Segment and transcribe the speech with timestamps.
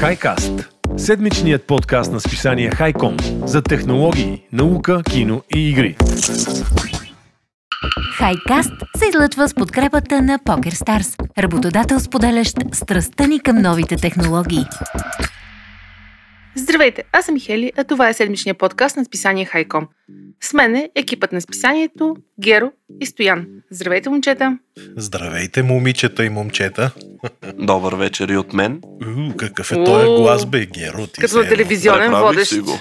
[0.00, 0.52] Хайкаст–
[0.96, 5.96] седмичният подкаст на списание Хайком за технологии, наука, кино и игри.
[8.16, 14.64] Хайкаст се излъчва с подкрепата на PokerStars, работодател споделящ страстта ни към новите технологии.
[16.54, 19.88] Здравейте, аз съм Михели, а това е седмичният подкаст на списание Хайком.
[20.40, 23.46] С мен е екипът на списанието Геро и Стоян.
[23.70, 24.58] Здравейте, момчета!
[24.96, 26.90] Здравейте, момичета и момчета!
[27.58, 28.80] Добър вечер и от мен.
[29.32, 31.06] У, какъв е този глас, бе, Геро?
[31.06, 32.52] Ти Като на телевизионен Преправих водещ.
[32.52, 32.80] си го.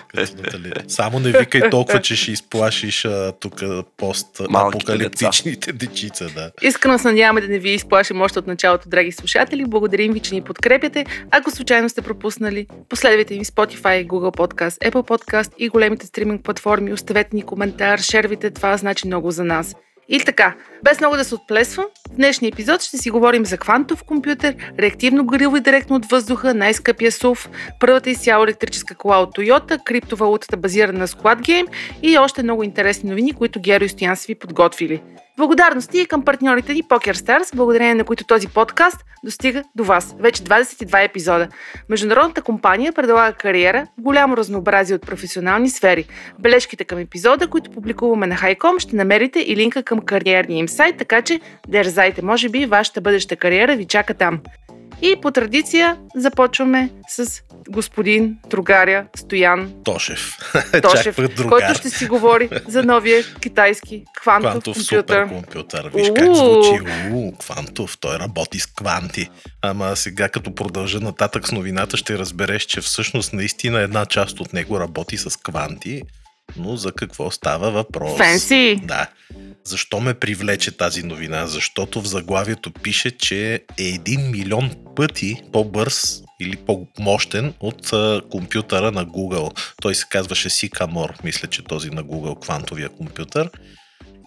[0.88, 3.08] Само не викай толкова, че ще изплашиш
[3.40, 3.64] тук
[3.98, 6.52] пост-апокалиптичните дечица, да.
[6.62, 9.66] Искрено се надяваме да не ви изплашим още от началото, драги слушатели.
[9.66, 11.06] Благодарим ви, че ни подкрепяте.
[11.32, 16.94] Ако случайно сте пропуснали, последвайте ни Spotify, Google Podcast, Apple Podcast и големите стриминг платформи.
[16.94, 19.76] Оставете ни коментар, шервите, това значи много за нас.
[20.10, 24.04] И така, без много да се отплесвам, в днешния епизод ще си говорим за квантов
[24.04, 29.84] компютър, реактивно гориво и директно от въздуха, най-скъпия СУВ, първата изцяло електрическа кола от Toyota,
[29.84, 31.68] криптовалутата базирана на Squad Game
[32.02, 35.02] и още много интересни новини, които Геро и Стоян са ви подготвили.
[35.38, 40.16] Благодарности и към партньорите ни PokerStars, благодарение на които този подкаст достига до вас.
[40.20, 41.48] Вече 22 епизода.
[41.90, 46.06] Международната компания предлага кариера в голямо разнообразие от професионални сфери.
[46.40, 50.98] Бележките към епизода, които публикуваме на Хайком, ще намерите и линка към кариерния им сайт,
[50.98, 54.40] така че дерзайте, може би вашата бъдеща кариера ви чака там.
[55.02, 60.38] И по традиция започваме с господин другаря Стоян Тошев.
[60.82, 61.16] Тошев,
[61.50, 65.28] който ще си говори за новия китайски квантов, Квантов компютър.
[65.28, 65.92] суперкомпютър.
[65.96, 66.14] Виж Уу.
[66.14, 66.82] как звучи.
[67.12, 67.98] У, квантов.
[67.98, 69.30] Той работи с кванти.
[69.62, 74.54] Ама сега като продължа нататък с новината, ще разбереш, че всъщност наистина една част от
[74.54, 76.02] него работи с кванти.
[76.58, 78.18] Но за какво става въпрос?
[78.18, 78.80] Фенси!
[78.84, 79.10] Да.
[79.64, 81.48] Защо ме привлече тази новина?
[81.48, 88.92] Защото в заглавието пише, че е 1 милион пъти по-бърз или по-мощен от а, компютъра
[88.92, 89.60] на Google.
[89.82, 93.50] Той се казваше Sycamore, мисля, че този на Google квантовия компютър.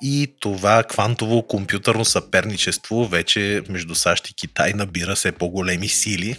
[0.02, 6.36] И това квантово компютърно съперничество вече между САЩ и Китай набира все по-големи сили.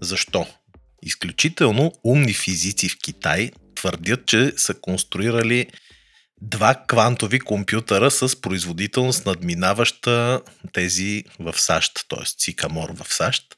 [0.00, 0.46] Защо?
[1.02, 3.50] Изключително умни физици в Китай
[3.82, 5.66] твърдят, че са конструирали
[6.40, 10.40] два квантови компютъра с производителност надминаваща
[10.72, 12.24] тези в САЩ, т.е.
[12.38, 13.56] Сикамор в САЩ.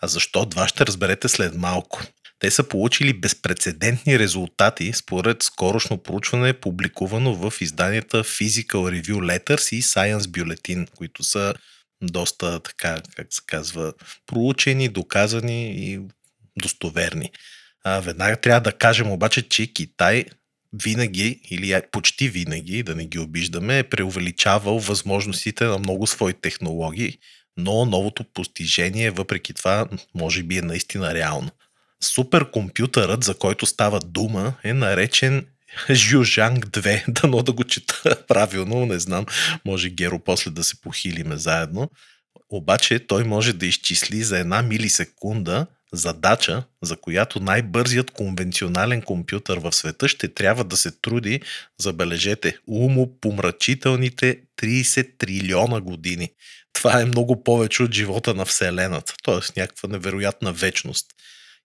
[0.00, 2.02] А защо два ще разберете след малко.
[2.38, 9.82] Те са получили безпредседентни резултати според скорошно проучване, публикувано в изданията Physical Review Letters и
[9.82, 11.54] Science Bulletin, които са
[12.02, 13.92] доста, така, как се казва,
[14.26, 16.00] проучени, доказани и
[16.56, 17.30] достоверни.
[17.84, 20.24] А, веднага трябва да кажем обаче, че Китай
[20.72, 27.18] винаги или почти винаги, да не ги обиждаме, е преувеличавал възможностите на много свои технологии,
[27.56, 31.50] но новото постижение въпреки това може би е наистина реално.
[32.04, 35.46] Суперкомпютърът, за който става дума, е наречен
[35.90, 37.04] Жюжанг 2.
[37.22, 39.26] Дано да го чета правилно, не знам.
[39.64, 41.90] Може Геро после да се похилиме заедно.
[42.50, 49.72] Обаче той може да изчисли за една милисекунда задача, за която най-бързият конвенционален компютър в
[49.72, 51.40] света ще трябва да се труди,
[51.78, 56.30] забележете, умопомрачителните 30 трилиона години.
[56.72, 59.60] Това е много повече от живота на Вселената, т.е.
[59.60, 61.06] някаква невероятна вечност.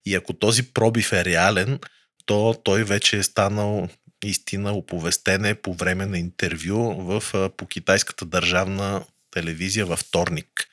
[0.06, 1.80] И ако този пробив е реален,
[2.26, 3.90] то той вече е станал
[4.24, 10.70] истина оповестене по време на интервю в, по китайската държавна телевизия във вторник.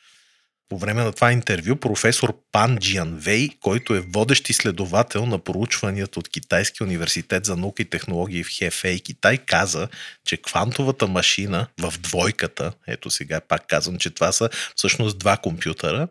[0.70, 6.18] По време на това интервю професор Пан Джиан Вей, който е водещ изследовател на проучванията
[6.20, 9.88] от Китайския университет за наука и технологии в Хефей, Китай, каза,
[10.24, 16.08] че квантовата машина в двойката, ето сега пак казвам, че това са всъщност два компютъра,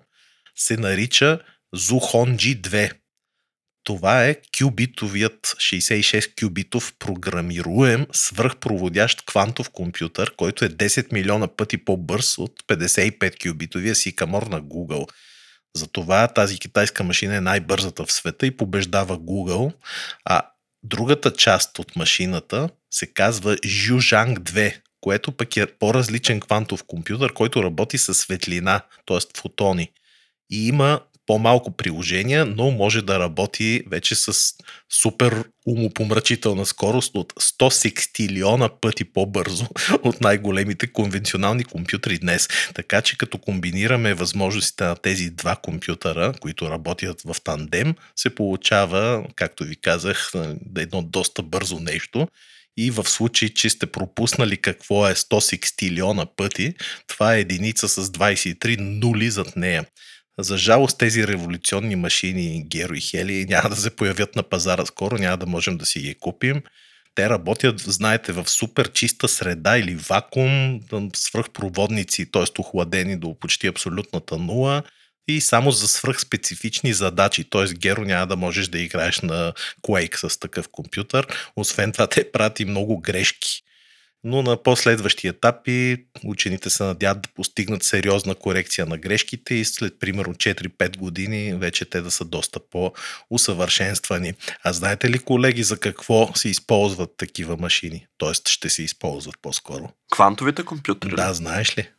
[0.55, 1.39] се нарича
[1.75, 2.93] Zuhonji 2.
[3.83, 12.37] Това е кюбитовият 66 кюбитов програмируем свръхпроводящ квантов компютър, който е 10 милиона пъти по-бърз
[12.37, 15.07] от 55 кюбитовия Сикамор на Google.
[15.75, 19.73] Затова тази китайска машина е най-бързата в света и побеждава Google,
[20.25, 20.41] а
[20.83, 27.63] другата част от машината се казва Zhuzhang 2, което пък е по-различен квантов компютър, който
[27.63, 29.17] работи с светлина, т.е.
[29.37, 29.91] фотони.
[30.51, 34.53] И има по-малко приложения, но може да работи вече с
[35.01, 39.65] супер умопомрачителна скорост от 100 секстилиона пъти по-бързо
[40.03, 42.47] от най-големите конвенционални компютри днес.
[42.75, 49.25] Така че като комбинираме възможностите на тези два компютъра, които работят в тандем, се получава,
[49.35, 50.31] както ви казах,
[50.77, 52.27] едно доста бързо нещо.
[52.77, 56.73] И в случай, че сте пропуснали какво е 100 секстилиона пъти,
[57.07, 59.85] това е единица с 23 нули зад нея.
[60.39, 65.17] За жалост тези революционни машини Геро и Хели няма да се появят на пазара скоро,
[65.17, 66.61] няма да можем да си ги купим.
[67.15, 70.79] Те работят, знаете, в супер чиста среда или вакуум,
[71.15, 72.43] свръхпроводници, т.е.
[72.59, 74.83] охладени до почти абсолютната нула
[75.27, 77.43] и само за свръхспецифични задачи.
[77.43, 77.73] Т.е.
[77.73, 81.27] Геро няма да можеш да играеш на Quake с такъв компютър.
[81.55, 83.63] Освен това, те прати много грешки
[84.23, 89.99] но на последващи етапи учените се надяват да постигнат сериозна корекция на грешките и след
[89.99, 94.33] примерно 4-5 години вече те да са доста по-усъвършенствани.
[94.63, 98.07] А знаете ли, колеги, за какво се използват такива машини?
[98.17, 99.89] Тоест ще се използват по-скоро.
[100.11, 101.09] Квантовите компютри?
[101.09, 101.89] Да, знаеш ли?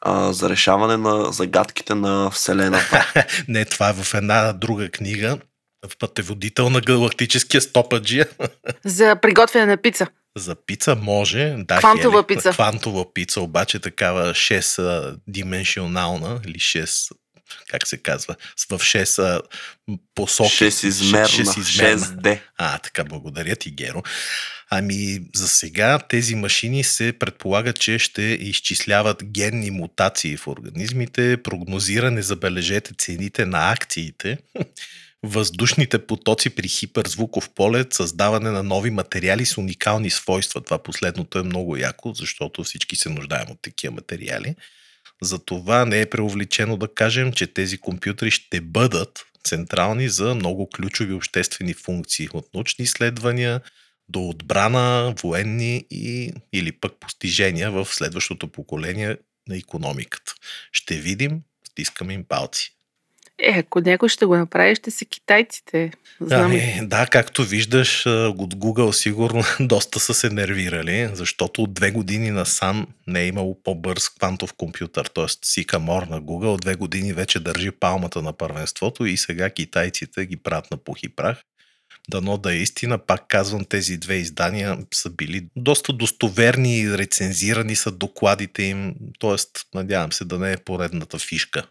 [0.00, 3.12] А, за решаване на загадките на Вселената.
[3.48, 5.38] Не, това е в една друга книга.
[5.90, 8.28] В пътеводител на галактическия стопаджия.
[8.84, 10.06] За приготвяне на пица.
[10.36, 11.54] За пица може.
[11.58, 12.50] Да, квантова хели, пица.
[12.50, 17.12] Квантова пица, обаче такава 6-дименшионална или 6
[17.68, 18.36] как се казва,
[18.70, 19.40] в 6
[20.14, 20.50] посоки.
[20.50, 22.38] 6 измерна, 6D.
[22.56, 24.02] А, така, благодаря ти, Геро.
[24.70, 32.22] Ами, за сега тези машини се предполагат, че ще изчисляват генни мутации в организмите, прогнозиране,
[32.22, 34.38] забележете, цените на акциите
[35.22, 40.60] въздушните потоци при хиперзвуков полет, създаване на нови материали с уникални свойства.
[40.60, 44.56] Това последното е много яко, защото всички се нуждаем от такива материали.
[45.22, 51.12] Затова не е преувеличено да кажем, че тези компютри ще бъдат централни за много ключови
[51.12, 53.60] обществени функции от научни изследвания
[54.08, 59.16] до отбрана, военни и, или пък постижения в следващото поколение
[59.48, 60.34] на економиката.
[60.72, 62.76] Ще видим, стискаме им палци.
[63.44, 65.92] Е, ако някой ще го направи, ще са китайците.
[66.20, 66.44] Знам.
[66.44, 72.30] Ами, да, както виждаш, от Google сигурно доста са се нервирали, защото от две години
[72.30, 75.24] насам не е имало по-бърз квантов компютър, т.е.
[75.24, 80.70] Sycamore на Google две години вече държи палмата на първенството и сега китайците ги правят
[80.70, 81.42] на пух и прах.
[82.10, 87.76] Дано да е истина, пак казвам, тези две издания са били доста достоверни и рецензирани
[87.76, 89.60] са докладите им, т.е.
[89.74, 91.62] надявам се да не е поредната фишка.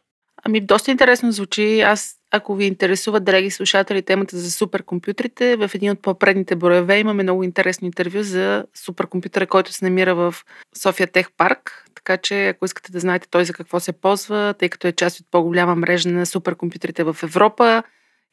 [0.43, 1.81] Ами, доста интересно звучи.
[1.81, 7.23] Аз, ако ви интересуват, драги слушатели, темата за суперкомпютрите, в един от по-предните броеве имаме
[7.23, 10.35] много интересно интервю за суперкомпютъра, който се намира в
[10.77, 11.85] София Тех Парк.
[11.95, 15.19] Така че, ако искате да знаете той за какво се ползва, тъй като е част
[15.19, 17.83] от по-голяма мрежа на суперкомпютрите в Европа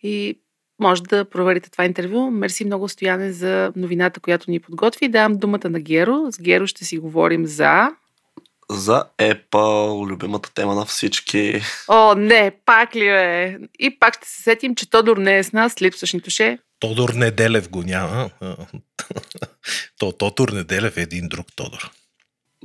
[0.03, 0.41] и
[0.81, 2.31] може да проверите това интервю.
[2.31, 5.09] Мерси много, Стояне, за новината, която ни подготви.
[5.09, 6.33] Давам думата на Геро.
[6.33, 7.91] С Геро ще си говорим за
[8.71, 11.63] за Apple, любимата тема на всички.
[11.89, 13.59] О, не, пак ли е?
[13.79, 16.59] И пак ще се сетим, че Тодор не е с нас, липсваш ни туше.
[16.81, 18.31] Тодор Неделев го няма.
[19.99, 21.91] То, Тодор Неделев е един друг Тодор.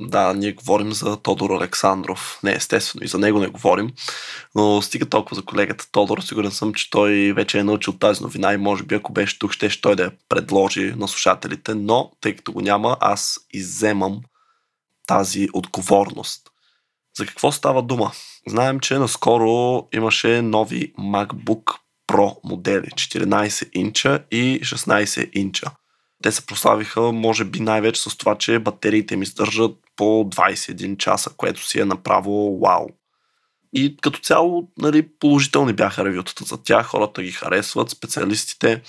[0.00, 2.40] Да, ние говорим за Тодор Александров.
[2.42, 3.90] Не, естествено, и за него не говорим.
[4.54, 6.20] Но стига толкова за колегата Тодор.
[6.20, 9.52] Сигурен съм, че той вече е научил тази новина и може би ако беше тук,
[9.52, 11.74] ще той да я предложи на слушателите.
[11.74, 14.20] Но, тъй като го няма, аз изземам
[15.06, 16.50] тази отговорност.
[17.18, 18.12] За какво става дума?
[18.48, 21.76] Знаем, че наскоро имаше нови MacBook
[22.08, 25.70] Pro модели 14 инча и 16 инча.
[26.22, 31.30] Те се прославиха, може би, най-вече с това, че батериите им издържат по 21 часа,
[31.36, 32.86] което си е направо вау.
[33.72, 38.82] И като цяло, нали, положителни бяха ревютата за тях, хората ги харесват, специалистите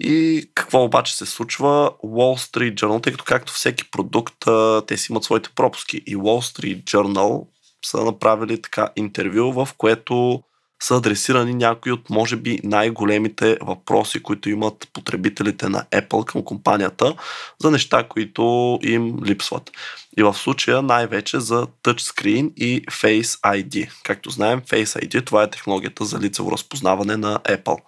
[0.00, 1.90] и какво обаче се случва?
[2.04, 4.44] Wall Street Journal, тъй като както всеки продукт,
[4.86, 6.02] те си имат своите пропуски.
[6.06, 7.46] И Wall Street Journal
[7.84, 10.42] са направили така интервю, в което
[10.82, 17.14] са адресирани някои от, може би, най-големите въпроси, които имат потребителите на Apple към компанията
[17.60, 19.70] за неща, които им липсват.
[20.18, 23.90] И в случая най-вече за Touchscreen и Face ID.
[24.02, 27.78] Както знаем, Face ID това е технологията за лицево разпознаване на Apple.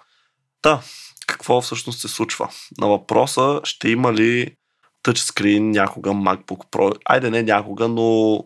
[0.62, 0.81] Та,
[1.28, 2.49] какво всъщност се случва.
[2.78, 4.56] На въпроса ще има ли
[5.02, 8.38] тъчскрин някога MacBook Pro, айде не някога, но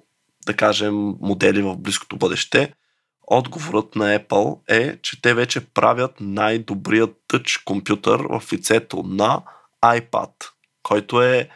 [0.46, 2.72] да кажем модели в близкото бъдеще,
[3.26, 9.42] отговорът на Apple е, че те вече правят най-добрият тъч компютър в лицето на
[9.84, 10.30] iPad,
[10.82, 11.48] който е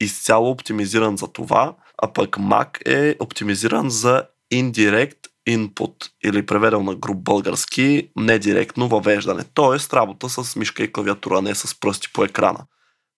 [0.00, 6.94] изцяло оптимизиран за това, а пък Mac е оптимизиран за Indirect input или преведел на
[6.94, 9.44] груп български, не директно въвеждане.
[9.54, 12.66] Тоест работа с мишка и клавиатура, не с пръсти по екрана.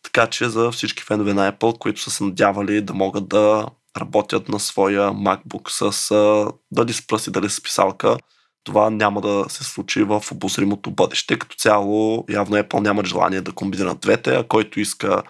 [0.02, 3.66] Така че за всички фенове на Apple, които са се надявали да могат да
[3.98, 8.16] работят на своя MacBook с дали с пръсти, дали с писалка,
[8.64, 11.38] това няма да се случи в обозримото бъдеще.
[11.38, 15.22] Като цяло, явно Apple няма желание да комбинират двете, а който иска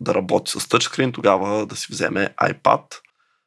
[0.00, 2.82] да работи с тъчскрин, тогава да си вземе iPad–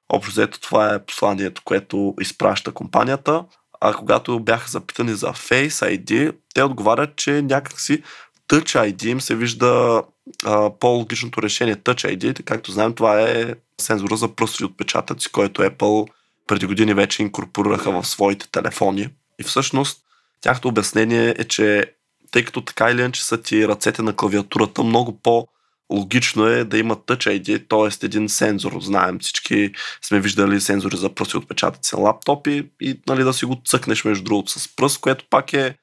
[0.10, 3.46] Общо взето това е посланието, което изпраща компанията.
[3.82, 8.04] А когато бяха запитани за Face ID, те отговарят, че някакси
[8.50, 10.04] Touch ID им се вижда
[10.46, 11.76] а, по-логичното решение.
[11.76, 16.10] Touch ID, както знаем, това е сензора за пръстови отпечатъци, който Apple
[16.48, 19.10] преди години вече инкорпорираха в своите телефони.
[19.40, 20.02] И всъщност
[20.42, 21.94] тяхното обяснение е, че
[22.32, 25.48] тъй като така или иначе са ти ръцете на клавиатурата, много по-
[25.94, 28.06] логично е да има Touch ID, т.е.
[28.06, 28.82] един сензор.
[28.82, 33.62] Знаем, всички сме виждали сензори за пръсти отпечатъци на лаптопи и нали, да си го
[33.66, 35.76] цъкнеш между другото с пръст, което пак е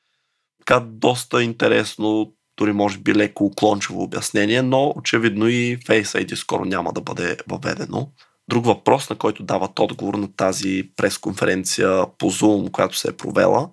[0.58, 6.64] така доста интересно, дори може би леко уклончиво обяснение, но очевидно и Face ID скоро
[6.64, 8.08] няма да бъде въведено.
[8.48, 13.70] Друг въпрос, на който дават отговор на тази пресконференция по Zoom, която се е провела,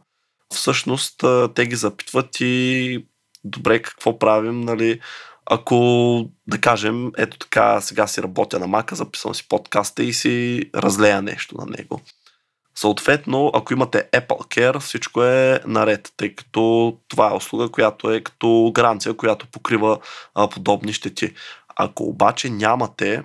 [0.53, 1.23] всъщност
[1.55, 3.05] те ги запитват и
[3.43, 4.99] добре, какво правим, нали,
[5.45, 10.63] ако, да кажем, ето така, сега си работя на мака, записвам си подкаста и си
[10.75, 12.01] разлея нещо на него.
[12.75, 18.21] Съответно, ако имате Apple Care, всичко е наред, тъй като това е услуга, която е
[18.21, 19.99] като гаранция, която покрива
[20.35, 21.33] а, подобни щети.
[21.75, 23.23] Ако обаче нямате,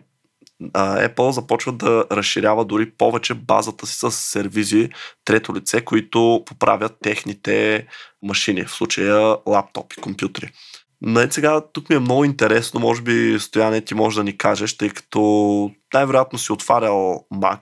[0.73, 4.91] а, Apple започва да разширява дори повече базата си с сервизи
[5.25, 7.87] трето лице, които поправят техните
[8.23, 10.53] машини, в случая лаптопи, компютри.
[11.03, 14.77] Най- сега тук ми е много интересно, може би Стояне ти може да ни кажеш,
[14.77, 17.61] тъй като най-вероятно си отварял Mac.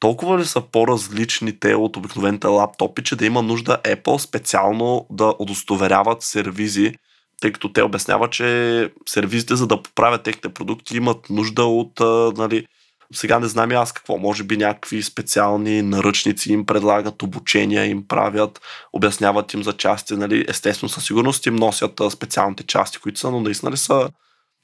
[0.00, 5.34] Толкова ли са по-различни те от обикновените лаптопи, че да има нужда Apple специално да
[5.38, 6.94] удостоверяват сервизи,
[7.40, 12.00] тъй като те обясняват, че сервизите, за да поправят техните продукти, имат нужда от
[12.38, 12.66] нали,
[13.14, 14.18] сега не знам и аз какво.
[14.18, 18.60] Може би някакви специални наръчници им предлагат, обучения им правят,
[18.92, 20.14] обясняват им за части.
[20.14, 20.44] Нали?
[20.48, 24.08] Естествено, със сигурност им носят специалните части, които са, но наистина ли са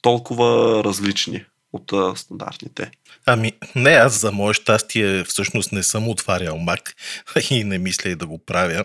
[0.03, 2.91] толкова различни от стандартните?
[3.27, 6.93] Ами, не, аз за мое щастие всъщност не съм отварял Mac
[7.51, 8.85] и не мисля и да го правя.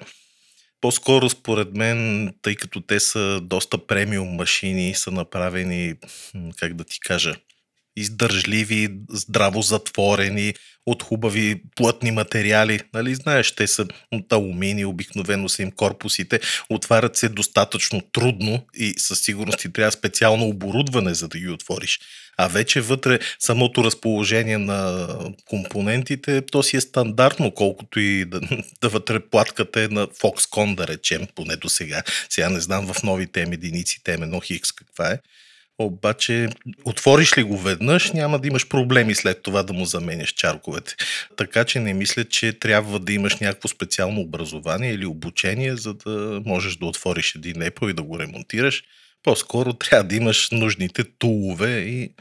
[0.81, 5.93] По-скоро според мен, тъй като те са доста премиум машини, са направени,
[6.59, 7.35] как да ти кажа,
[7.97, 10.53] издържливи, здраво затворени,
[10.87, 12.79] от хубави плътни материали.
[12.93, 16.39] Нали, знаеш, те са от алумини, обикновено са им корпусите,
[16.69, 21.99] отварят се достатъчно трудно и със сигурност ти трябва специално оборудване, за да ги отвориш.
[22.37, 25.07] А вече вътре самото разположение на
[25.45, 28.39] компонентите, то си е стандартно, колкото и да,
[28.81, 32.03] да вътре платката е на Foxconn, да речем, поне до сега.
[32.29, 35.19] Сега не знам в новите единици, TM1 Хикс каква е.
[35.79, 36.50] Обаче,
[36.86, 40.96] отвориш ли го веднъж, няма да имаш проблеми след това да му заменяш чарковете.
[41.36, 46.41] Така че не мисля, че трябва да имаш някакво специално образование или обучение, за да
[46.46, 48.84] можеш да отвориш един Apple и да го ремонтираш.
[49.24, 52.12] По-скоро трябва да имаш нужните тулове и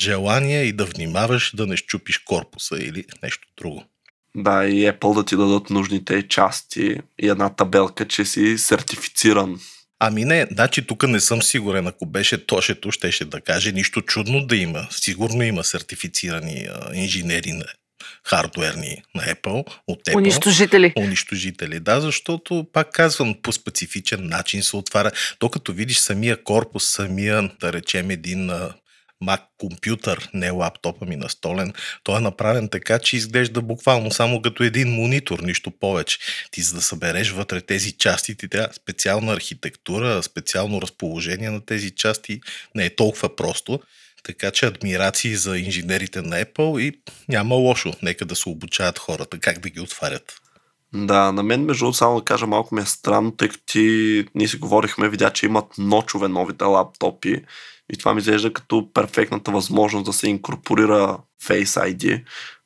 [0.00, 3.84] желание и да внимаваш да не щупиш корпуса или нещо друго.
[4.36, 9.60] Да, и Apple да ти дадат нужните части и една табелка, че си сертифициран
[10.04, 11.86] Ами не, значи тук не съм сигурен.
[11.86, 14.86] Ако беше Тошето, щеше да каже нищо чудно да има.
[14.90, 17.64] Сигурно има сертифицирани а, инженери на
[18.24, 20.16] хардуерни на Apple, от Apple.
[20.16, 20.92] Унищожители.
[20.96, 25.10] Унищожители, да, защото, пак казвам, по специфичен начин се отваря.
[25.38, 28.50] То като видиш самия корпус, самия, да речем, един
[29.22, 34.62] Mac компютър, не лаптопа ми настолен, той е направен така, че изглежда буквално само като
[34.62, 36.18] един монитор, нищо повече.
[36.50, 41.90] Ти за да събереш вътре тези части, ти трябва специална архитектура, специално разположение на тези
[41.90, 42.40] части.
[42.74, 43.80] Не е толкова просто.
[44.22, 47.92] Така че адмирации за инженерите на Apple и няма лошо.
[48.02, 50.42] Нека да се обучават хората как да ги отварят.
[50.94, 54.48] Да, на мен между само да кажа малко ми е странно, тъй като ти, ние
[54.48, 57.44] си говорихме, видя, че имат ночове новите лаптопи
[57.92, 62.24] и това ми изглежда като перфектната възможност да се инкорпорира Face ID.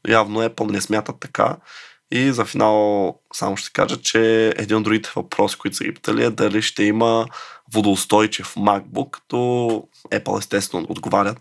[0.09, 1.57] Явно Apple не смятат така.
[2.13, 6.25] И за финал само ще кажа, че един от другите въпроси, които са ги питали
[6.25, 7.27] е дали ще има
[7.73, 9.37] водоустойчив MacBook, като
[10.13, 11.39] Apple естествено отговарят,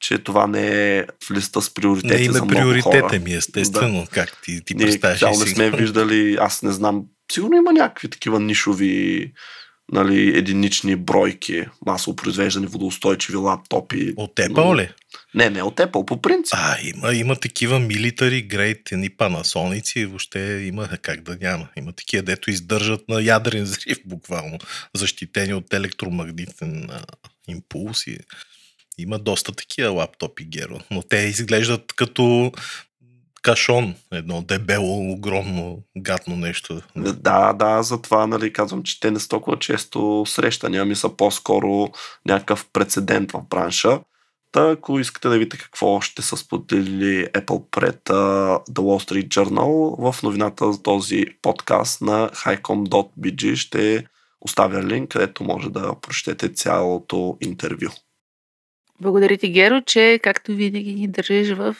[0.00, 3.18] че това не е в листа с приоритети не, за много приоритета хора.
[3.18, 4.06] ми, естествено, да.
[4.06, 5.20] как ти, ти представяш.
[5.20, 9.32] Ние не сме виждали, аз не знам, сигурно има някакви такива нишови
[9.92, 14.14] нали, единични бройки, масово произвеждани водоустойчиви лаптопи.
[14.16, 14.90] От Apple ли?
[15.34, 16.54] Не, не от Apple, по принцип.
[16.56, 21.68] А, има, има такива military grade, ни панасоници, въобще има как да няма.
[21.76, 24.58] Има такива, дето издържат на ядрен зрив, буквално,
[24.94, 27.02] защитени от електромагнитен а,
[27.48, 28.06] импулс.
[28.06, 28.18] И...
[28.98, 32.52] Има доста такива лаптопи, Геро, но те изглеждат като
[33.42, 36.80] кашон, едно дебело, огромно, гадно нещо.
[36.96, 41.88] Да, да, затова нали, казвам, че те не са толкова често срещани, ами са по-скоро
[42.26, 44.00] някакъв прецедент в бранша.
[44.52, 49.28] Та, ако искате да видите какво ще са споделили Apple пред uh, The Wall Street
[49.28, 54.06] Journal, в новината за този подкаст на highcom.bg ще
[54.40, 57.88] оставя линк, където може да прочетете цялото интервю.
[59.00, 61.76] Благодаря ти, Геро, че както винаги ни държиш в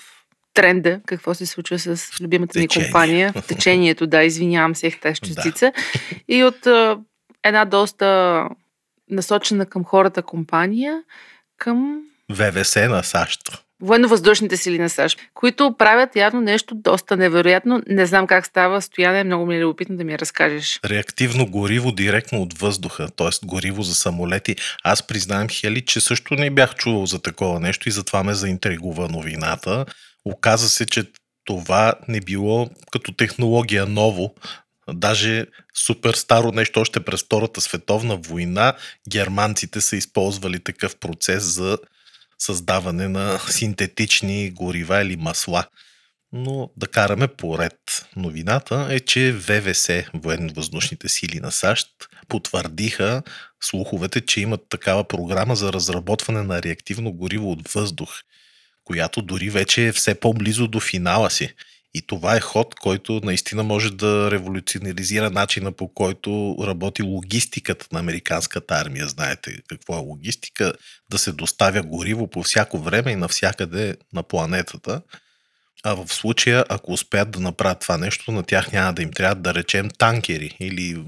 [0.58, 5.72] тренда, какво се случва с любимата ни компания, в течението, да, извинявам се, тази частица.
[5.76, 6.34] Да.
[6.34, 6.98] И от а,
[7.44, 8.44] една доста
[9.10, 11.02] насочена към хората компания,
[11.58, 12.02] към...
[12.30, 13.40] ВВС на САЩ.
[13.82, 17.82] Военно-въздушните сили на САЩ, които правят явно нещо доста невероятно.
[17.88, 18.82] Не знам как става.
[18.82, 20.80] Стояне, много ми е любопитно да ми разкажеш.
[20.84, 23.46] Реактивно гориво директно от въздуха, т.е.
[23.46, 24.56] гориво за самолети.
[24.84, 29.08] Аз признавам, Хели, че също не бях чувал за такова нещо и затова ме заинтригува
[29.08, 29.86] новината.
[30.28, 31.04] Оказа се, че
[31.44, 34.34] това не било като технология ново,
[34.92, 38.74] Даже супер старо нещо, още през Втората световна война,
[39.10, 41.78] германците са използвали такъв процес за
[42.38, 45.64] създаване на синтетични горива или масла.
[46.32, 48.06] Но да караме поред.
[48.16, 51.88] Новината е, че ВВС, военно-въздушните сили на САЩ,
[52.28, 53.22] потвърдиха
[53.60, 58.10] слуховете, че имат такава програма за разработване на реактивно гориво от въздух,
[58.88, 61.54] която дори вече е все по-близо до финала си.
[61.94, 68.00] И това е ход, който наистина може да революционализира начина по който работи логистиката на
[68.00, 69.08] американската армия.
[69.08, 70.72] Знаете какво е логистика?
[71.10, 75.02] Да се доставя гориво по всяко време и навсякъде на планетата.
[75.84, 79.34] А в случая, ако успеят да направят това нещо, на тях няма да им трябва
[79.34, 81.04] да речем танкери или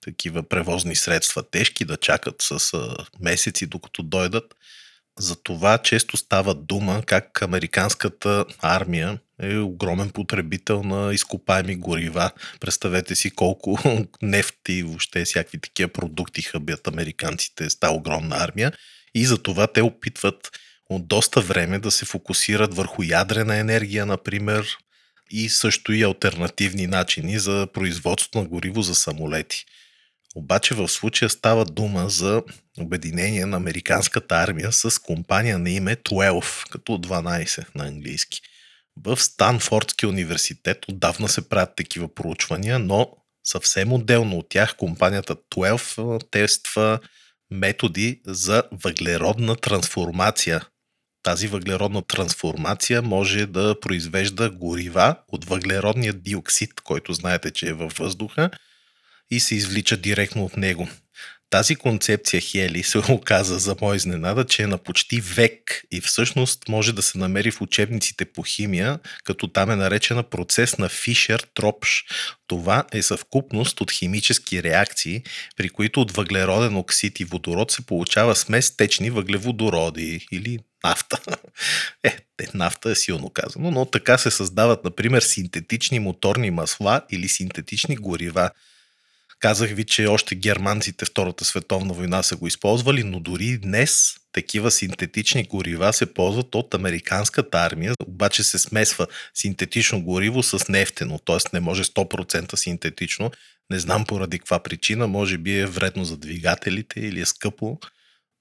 [0.00, 2.72] такива превозни средства тежки да чакат с
[3.20, 4.44] месеци докато дойдат.
[5.18, 12.30] За това често става дума как американската армия е огромен потребител на изкопаеми горива.
[12.60, 13.78] Представете си колко
[14.22, 18.72] нефт и въобще всякакви такива продукти хъбят американците с тази огромна армия.
[19.14, 20.50] И за това те опитват
[20.90, 24.66] от доста време да се фокусират върху ядрена енергия, например,
[25.30, 29.64] и също и альтернативни начини за производство на гориво за самолети.
[30.34, 32.42] Обаче в случая става дума за
[32.80, 38.40] обединение на американската армия с компания на име 12, като 12 на английски.
[39.04, 43.08] В Станфордския университет отдавна се правят такива проучвания, но
[43.44, 46.98] съвсем отделно от тях компанията 12 тества
[47.50, 50.66] методи за въглеродна трансформация.
[51.22, 57.92] Тази въглеродна трансформация може да произвежда горива от въглеродния диоксид, който знаете, че е във
[57.92, 58.50] въздуха,
[59.30, 60.88] и се извлича директно от него.
[61.50, 66.68] Тази концепция Хели се оказа за моя изненада, че е на почти век и всъщност
[66.68, 72.04] може да се намери в учебниците по химия, като там е наречена процес на Фишер-Тропш.
[72.46, 75.22] Това е съвкупност от химически реакции,
[75.56, 81.18] при които от въглероден оксид и водород се получава смес течни въглеводороди или нафта.
[82.38, 87.96] Е, нафта е силно казано, но така се създават, например, синтетични моторни масла или синтетични
[87.96, 88.50] горива–
[89.40, 94.70] Казах ви, че още германците Втората световна война са го използвали, но дори днес такива
[94.70, 101.36] синтетични горива се ползват от американската армия, обаче се смесва синтетично гориво с нефтено, т.е.
[101.52, 103.30] не може 100% синтетично.
[103.70, 107.78] Не знам поради каква причина, може би е вредно за двигателите или е скъпо,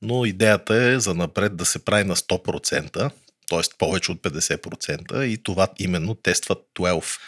[0.02, 3.12] но идеята е за напред да се прави на 100%,
[3.50, 3.62] т.е.
[3.78, 7.20] повече от 50% и това именно тестват 12.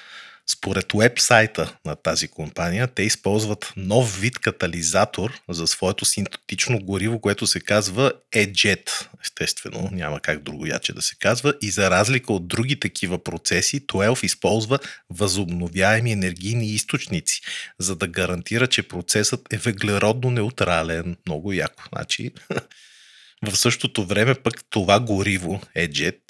[0.49, 7.47] Според вебсайта на тази компания, те използват нов вид катализатор за своето синтетично гориво, което
[7.47, 9.07] се казва E-Jet.
[9.23, 11.53] Естествено, няма как друго яче да се казва.
[11.61, 14.79] И за разлика от други такива процеси, 12 използва
[15.09, 17.41] възобновяеми енергийни източници,
[17.79, 21.17] за да гарантира, че процесът е въглеродно неутрален.
[21.25, 21.83] Много яко.
[21.93, 22.31] Значи,
[23.45, 26.21] в същото време пък това гориво, E-Jet,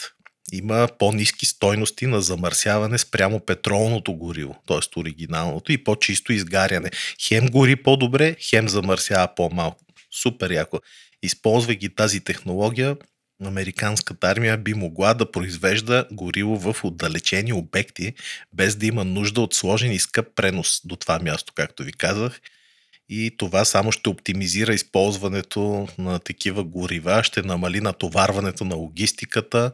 [0.52, 5.00] има по-низки стойности на замърсяване спрямо петролното гориво, т.е.
[5.00, 6.90] оригиналното и по-чисто изгаряне.
[7.28, 9.86] Хем гори по-добре, хем замърсява по-малко.
[10.22, 10.80] Супер яко.
[11.24, 12.98] Използвайки тази технология,
[13.46, 18.14] американската армия би могла да произвежда гориво в отдалечени обекти,
[18.54, 22.42] без да има нужда от сложен и скъп пренос до това място, както ви казах.
[23.10, 29.72] И това само ще оптимизира използването на такива горива, ще намали натоварването на логистиката,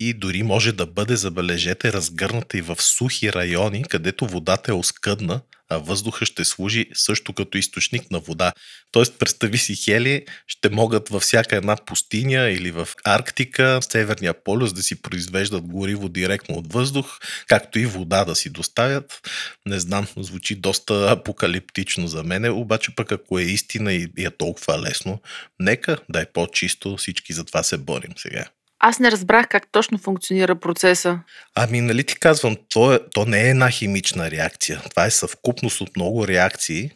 [0.00, 5.40] и дори може да бъде, забележете, разгърната и в сухи райони, където водата е оскъдна,
[5.68, 8.52] а въздуха ще служи също като източник на вода.
[8.92, 14.34] Тоест, представи си хели, ще могат във всяка една пустиня или в Арктика, в Северния
[14.44, 19.20] полюс да си произвеждат гориво директно от въздух, както и вода да си доставят.
[19.66, 24.80] Не знам, звучи доста апокалиптично за мене, обаче пък ако е истина и е толкова
[24.80, 25.20] лесно,
[25.58, 28.44] нека да е по-чисто, всички за това се борим сега.
[28.80, 31.18] Аз не разбрах как точно функционира процеса.
[31.54, 34.82] Ами, нали ти казвам, то, е, то не е една химична реакция.
[34.90, 36.90] Това е съвкупност от много реакции,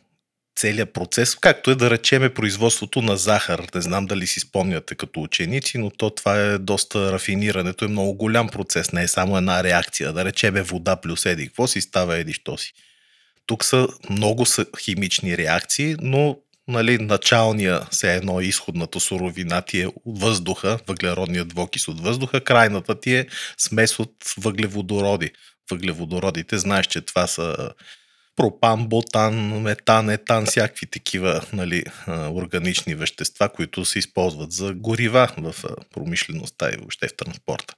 [0.57, 3.67] целият процес, както е да речеме производството на захар.
[3.75, 8.15] Не знам дали си спомняте като ученици, но то това е доста рафинирането, е много
[8.15, 10.13] голям процес, не е само една реакция.
[10.13, 12.73] Да речеме вода плюс еди, какво си става еди, що си.
[13.47, 16.37] Тук са много са химични реакции, но
[16.69, 23.15] нали, началния, все едно изходната суровина ти е въздуха, въглеродният двокис от въздуха, крайната ти
[23.15, 23.27] е
[23.59, 25.31] смес от въглеводороди.
[25.71, 27.71] Въглеводородите, знаеш, че това са
[28.37, 35.55] пропан, ботан, метан, етан, всякакви такива нали, органични вещества, които се използват за горива в
[35.95, 37.75] промишлеността и въобще в транспорта.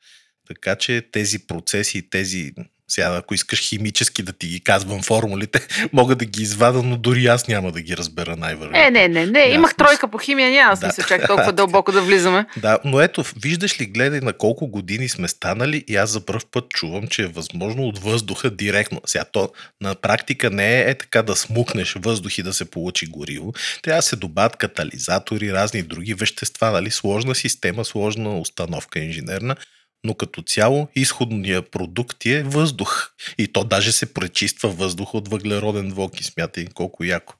[0.48, 2.52] Така че тези процеси и тези
[2.88, 5.60] сега, ако искаш химически да ти ги казвам формулите,
[5.92, 8.78] мога да ги извада, но дори аз няма да ги разбера най-вероятно.
[8.78, 9.40] Е, не, не, не.
[9.40, 9.86] Няма Имах смисъл.
[9.86, 11.08] тройка по химия, няма смисъл да.
[11.08, 12.46] чак толкова дълбоко да влизаме.
[12.56, 16.40] Да, но ето, виждаш ли, гледай на колко години сме станали и аз за първ
[16.50, 19.00] път чувам, че е възможно от въздуха директно.
[19.06, 23.06] Сега то на практика не е, е така да смукнеш въздух и да се получи
[23.06, 23.52] гориво.
[23.82, 26.90] Трябва да се добавят катализатори, разни други вещества, нали?
[26.90, 29.56] Сложна система, сложна установка инженерна
[30.06, 33.10] но като цяло изходният продукт е въздух.
[33.38, 36.24] И то даже се пречиства въздух от въглероден двоки.
[36.24, 37.34] Смятай колко яко.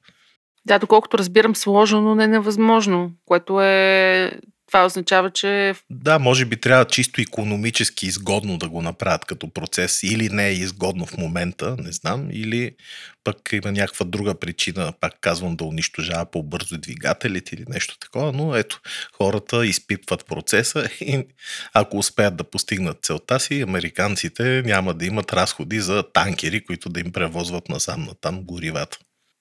[0.65, 4.31] Да, доколкото разбирам, сложно, но не невъзможно, което е
[4.67, 5.75] това означава, че...
[5.89, 10.03] Да, може би трябва чисто економически изгодно да го направят като процес.
[10.03, 12.75] Или не е изгодно в момента, не знам, или
[13.23, 18.55] пък има някаква друга причина, пак казвам, да унищожава по-бързо двигателите или нещо такова, но
[18.55, 18.81] ето,
[19.17, 21.27] хората изпипват процеса и
[21.73, 26.99] ако успеят да постигнат целта си, американците няма да имат разходи за танкери, които да
[26.99, 28.97] им превозват насам на горивата.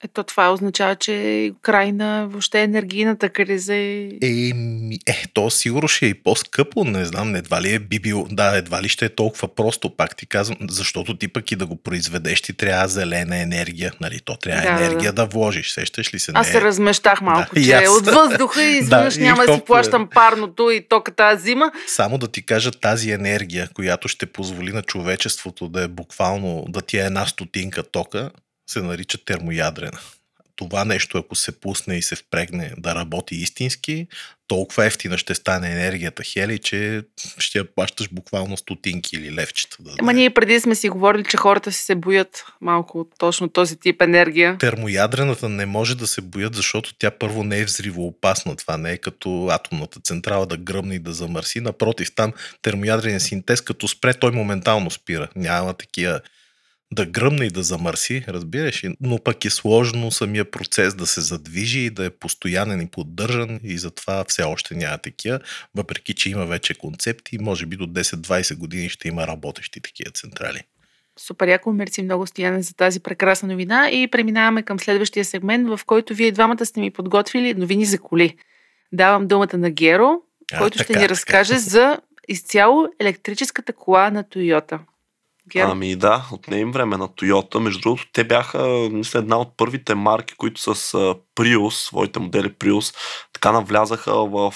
[0.06, 4.10] Ето това означава, че край на въобще енергийната криза е...
[4.22, 4.52] Е,
[5.06, 8.56] е, то сигурно ще е и по-скъпо, не знам, едва ли е би бил, да,
[8.56, 11.76] едва ли ще е толкова просто, пак ти казвам, защото ти пък и да го
[11.76, 15.22] произведеш, ти трябва зелена енергия, нали, то трябва да, енергия да.
[15.22, 16.32] да вложиш, сещаш ли се?
[16.34, 17.88] Аз не се размещах малко, да, че аз...
[17.88, 21.72] от въздуха и изведнъж да, няма да си плащам парното и тока тази зима.
[21.86, 26.82] Само да ти кажа тази енергия, която ще позволи на човечеството да е буквално, да
[26.82, 28.30] ти е една стотинка тока,
[28.66, 29.98] се нарича термоядрена.
[30.56, 34.06] Това нещо, ако се пусне и се впрегне да работи истински,
[34.48, 37.02] толкова ефтина ще стане енергията Хели, че
[37.38, 39.76] ще я плащаш буквално стотинки или левчета.
[39.80, 43.48] Да Ама ние преди сме си говорили, че хората си се боят малко от точно
[43.48, 44.58] този тип енергия.
[44.58, 48.56] Термоядрената не може да се боят, защото тя първо не е взривоопасна.
[48.56, 51.60] Това не е като атомната централа да гръмне и да замърси.
[51.60, 55.28] Напротив, там термоядрения синтез, като спре, той моментално спира.
[55.36, 56.20] Няма такива
[56.96, 61.80] да гръмне и да замърси, разбираш, но пък е сложно самия процес да се задвижи
[61.80, 65.40] и да е постоянен и поддържан и затова все още няма такива,
[65.74, 70.10] въпреки че има вече концепти и може би до 10-20 години ще има работещи такива
[70.10, 70.60] централи.
[71.18, 75.80] Супер яко, мерси много Стояне за тази прекрасна новина и преминаваме към следващия сегмент, в
[75.86, 78.36] който вие двамата сте ми подготвили новини за коли.
[78.92, 80.10] Давам думата на Геро,
[80.58, 81.60] който а, така, ще ни разкаже така.
[81.60, 84.80] за изцяло електрическата кола на Тойота.
[85.48, 85.64] Гер?
[85.64, 87.58] Ами да, отне им време на Toyota.
[87.58, 90.74] Между другото, те бяха, мисля, една от първите марки, които с
[91.36, 92.96] Prius, своите модели Prius,
[93.32, 94.54] така навлязаха в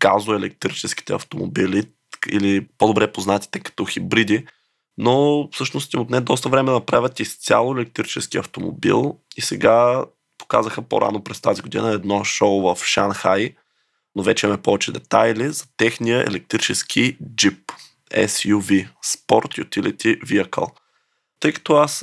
[0.00, 1.84] газоелектрическите автомобили
[2.30, 4.46] или по-добре познатите като хибриди.
[4.98, 10.04] Но всъщност им отне доста време да направят изцяло електрически автомобил и сега
[10.38, 13.54] показаха по-рано през тази година едно шоу в Шанхай,
[14.14, 17.72] но вече имаме повече детайли за техния електрически джип.
[18.10, 20.70] SUV, Sport Utility Vehicle.
[21.40, 21.98] Тъй като аз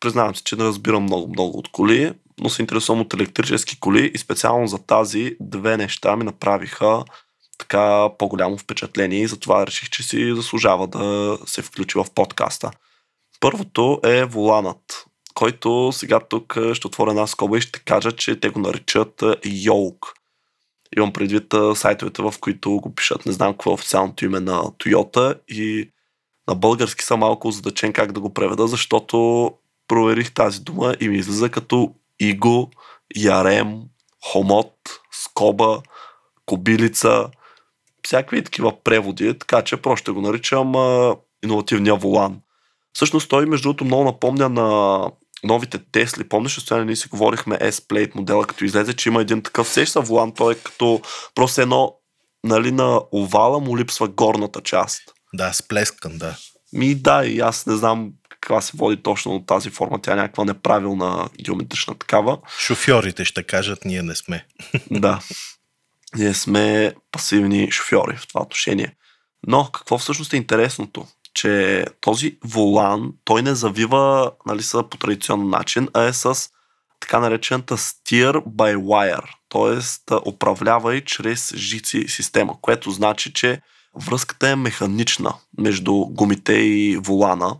[0.00, 4.10] признавам си, че не разбирам много, много от коли, но се интересувам от електрически коли
[4.14, 7.04] и специално за тази две неща ми направиха
[7.58, 12.70] така по-голямо впечатление и затова реших, че си заслужава да се включи в подкаста.
[13.40, 18.48] Първото е воланът, който сега тук ще отворя една скоба и ще кажа, че те
[18.48, 20.14] го наричат Йолк.
[20.96, 23.26] Имам предвид сайтовете, в които го пишат.
[23.26, 25.90] Не знам какво е официалното име на Toyota и
[26.48, 29.50] на български съм малко задачен как да го преведа, защото
[29.88, 32.70] проверих тази дума и ми излиза като иго,
[33.16, 33.80] ярем,
[34.32, 34.74] хомот,
[35.12, 35.82] скоба,
[36.46, 37.30] кобилица,
[38.04, 42.40] всякакви такива преводи, така че просто ще го наричам а, иновативния волан.
[42.92, 45.00] Всъщност той, между другото, много напомня на
[45.44, 49.68] новите Тесли, помниш, че ние си говорихме S-Plate модела, като излезе, че има един такъв
[49.68, 51.02] сеща волан, той е като
[51.34, 51.94] просто едно,
[52.44, 55.02] нали, на овала му липсва горната част.
[55.34, 56.36] Да, сплескан, да.
[56.72, 60.02] Ми да, и аз не знам каква се води точно от тази форма.
[60.02, 62.38] Тя е някаква неправилна геометрична такава.
[62.58, 64.46] Шофьорите ще кажат, ние не сме.
[64.90, 65.20] Да.
[66.16, 68.96] Ние сме пасивни шофьори в това отношение.
[69.46, 71.06] Но какво всъщност е интересното?
[71.38, 76.34] Че този волан, той не завива нали, са по традиционен начин, а е с
[77.00, 80.14] така наречената steer by wire, т.е.
[80.28, 83.60] управлява и чрез жици система, което значи, че
[83.94, 87.56] връзката е механична между гумите и волана,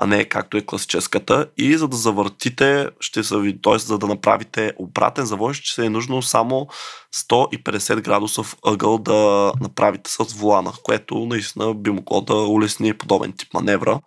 [0.00, 1.46] а не както е класическата.
[1.56, 3.78] И за да завъртите, ще са ви, т.е.
[3.78, 6.68] за да направите обратен завой, ще се е нужно само
[7.14, 13.54] 150 градусов ъгъл да направите с волана, което наистина би могло да улесни подобен тип
[13.54, 14.00] маневра.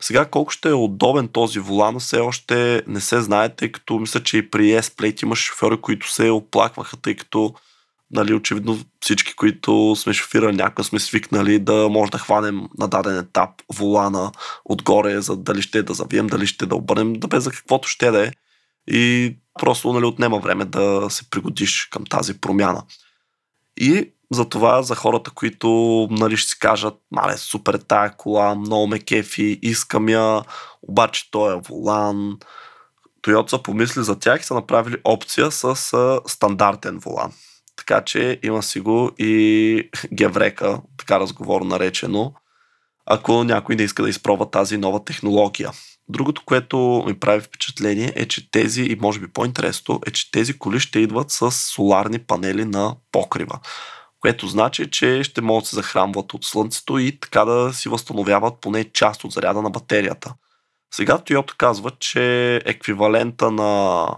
[0.00, 4.22] Сега колко ще е удобен този волан, все още не се знае, тъй като мисля,
[4.22, 7.54] че и при S-Plate има шофьори, които се оплакваха, тъй като
[8.10, 13.18] нали, очевидно всички, които сме шофирали някакъв, сме свикнали да може да хванем на даден
[13.18, 14.32] етап волана
[14.64, 18.10] отгоре, за дали ще да завием, дали ще да обърнем, да бе за каквото ще
[18.10, 18.30] да е.
[18.90, 22.82] И просто нали, отнема време да се пригодиш към тази промяна.
[23.76, 25.68] И за това за хората, които
[26.10, 30.42] нали, ще си кажат, мале, супер е тая кола, много ме кефи, искам я,
[30.82, 32.38] обаче той е волан.
[33.22, 35.76] Toyota помисли за тях и са направили опция с
[36.26, 37.32] стандартен волан.
[37.86, 42.32] Така че има си го и геврека, така разговор наречено,
[43.06, 45.70] ако някой не иска да изпробва тази нова технология.
[46.08, 50.58] Другото, което ми прави впечатление е, че тези, и може би по-интересно, е, че тези
[50.58, 53.60] коли ще идват с соларни панели на покрива
[54.26, 58.60] което значи, че ще могат да се захранват от слънцето и така да си възстановяват
[58.60, 60.34] поне част от заряда на батерията.
[60.94, 64.08] Сега Toyota казва, че еквивалента на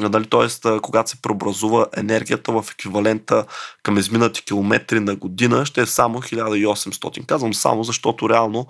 [0.00, 0.80] Дали, т.е.
[0.80, 3.44] когато се преобразува енергията в еквивалента
[3.82, 7.26] към изминати километри на година, ще е само 1800.
[7.26, 8.66] Казвам само, защото реално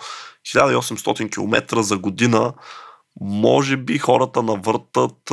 [0.46, 2.52] 1800 км за година
[3.20, 5.31] може би хората навъртат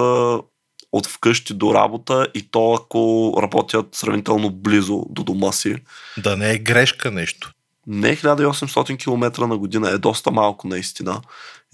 [0.92, 5.76] от вкъщи до работа и то ако работят сравнително близо до дома си.
[6.18, 7.52] Да не е грешка нещо.
[7.88, 11.22] Не 1800 км на година е доста малко наистина.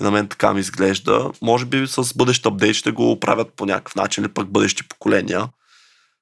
[0.02, 1.32] И на мен така ми изглежда.
[1.42, 5.50] Може би с бъдещ апдейт ще го правят по някакъв начин или пък бъдещи поколения.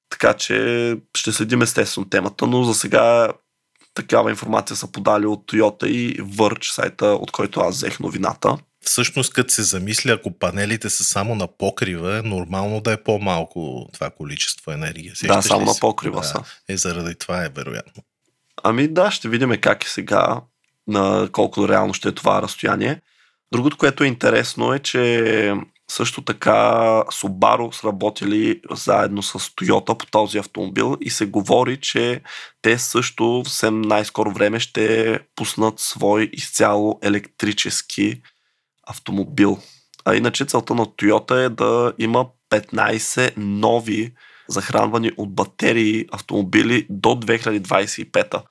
[0.10, 3.30] Така че ще следим естествено темата, но за сега
[3.94, 9.34] такава информация са подали от Toyota и Verge, сайта, от който аз взех новината всъщност,
[9.34, 14.10] като се замисля, ако панелите са само на покрива, е нормално да е по-малко това
[14.10, 15.16] количество енергия.
[15.16, 16.44] Сещаш да, само на покрива да, са.
[16.70, 18.04] Е, заради това е вероятно.
[18.64, 20.42] Ами да, ще видим как е сега,
[20.88, 23.02] на колко реално ще е това разстояние.
[23.52, 25.54] Другото, което е интересно е, че
[25.92, 26.62] също така
[27.12, 32.22] Subaru сработили заедно с Toyota по този автомобил и се говори, че
[32.62, 38.22] те също в съвсем най-скоро време ще пуснат свой изцяло електрически
[38.88, 39.58] автомобил.
[40.06, 44.14] А иначе целта на Toyota е да има 15 нови
[44.48, 48.42] захранвани от батерии автомобили до 2025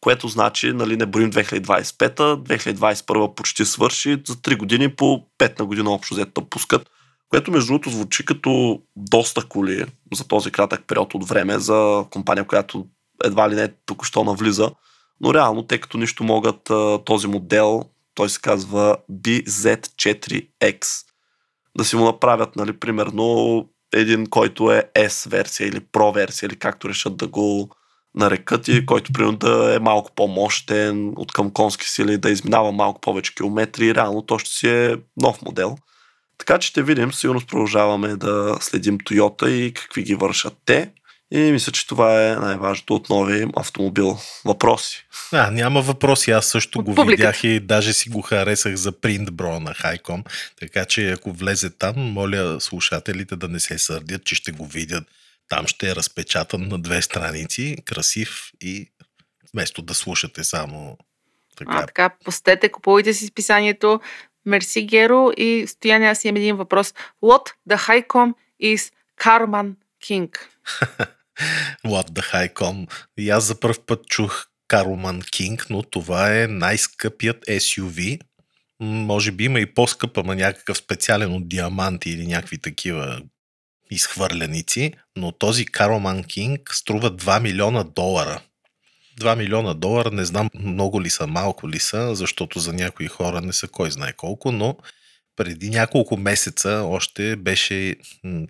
[0.00, 5.66] което значи, нали, не броим 2025-та, 2021 почти свърши, за 3 години по 5 на
[5.66, 6.90] година общо взето пускат,
[7.28, 9.84] което между другото звучи като доста коли
[10.14, 12.86] за този кратък период от време за компания, която
[13.24, 14.70] едва ли не току-що навлиза,
[15.20, 16.70] но реално, тъй като нищо могат
[17.04, 17.84] този модел
[18.18, 21.04] той се казва BZ4X.
[21.76, 26.56] Да си му направят, нали, примерно, един, който е S версия или Pro версия, или
[26.56, 27.70] както решат да го
[28.18, 33.00] нарекат и който примерно да е малко по-мощен от към конски сили, да изминава малко
[33.00, 35.78] повече километри и реално то ще си е нов модел.
[36.38, 40.90] Така че ще видим, сигурно продължаваме да следим Toyota и какви ги вършат те.
[41.30, 44.18] И мисля, че това е най-важното от новия им автомобил.
[44.44, 45.06] Въпроси?
[45.32, 46.30] А, няма въпроси.
[46.30, 47.30] Аз също от го публиката.
[47.30, 50.24] видях и даже си го харесах за принт бро на Хайком.
[50.60, 55.04] Така че ако влезе там, моля слушателите да не се сърдят, че ще го видят.
[55.48, 58.90] Там ще е разпечатан на две страници, красив и
[59.52, 60.98] вместо да слушате само
[61.56, 61.72] така.
[61.76, 64.00] А, така, постете, купувайте си списанието.
[64.46, 65.30] Мерси, Геро.
[65.36, 66.94] И Стояне, аз имам един въпрос.
[67.22, 70.30] What the Highcom is Carman King?
[71.86, 72.92] What the Highcom.
[73.18, 78.20] И аз за първ път чух Каруман Кинг, но това е най-скъпият SUV.
[78.80, 83.22] Може би има и по-скъп, ама някакъв специален от диаманти или някакви такива
[83.90, 88.40] изхвърляници, но този Кароман Кинг струва 2 милиона долара.
[89.20, 93.40] 2 милиона долара, не знам много ли са, малко ли са, защото за някои хора
[93.40, 94.76] не са кой знае колко, но
[95.36, 97.96] преди няколко месеца още беше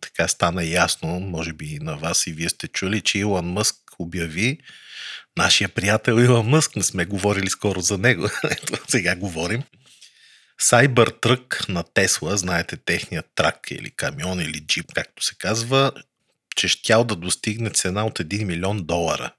[0.01, 4.59] така стана ясно, може би на вас и вие сте чули, че Илон Мъск обяви
[5.37, 8.29] нашия приятел Илон Мъск, не сме говорили скоро за него,
[8.89, 9.63] сега говорим.
[10.63, 15.93] Cybertruck на Тесла, знаете техният трак или камион или джип, както се казва,
[16.57, 19.33] че щял да достигне цена от 1 милион долара.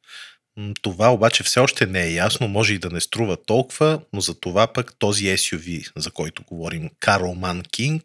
[0.82, 4.40] Това обаче все още не е ясно, може и да не струва толкова, но за
[4.40, 8.02] това пък този SUV, за който говорим, Carroman King,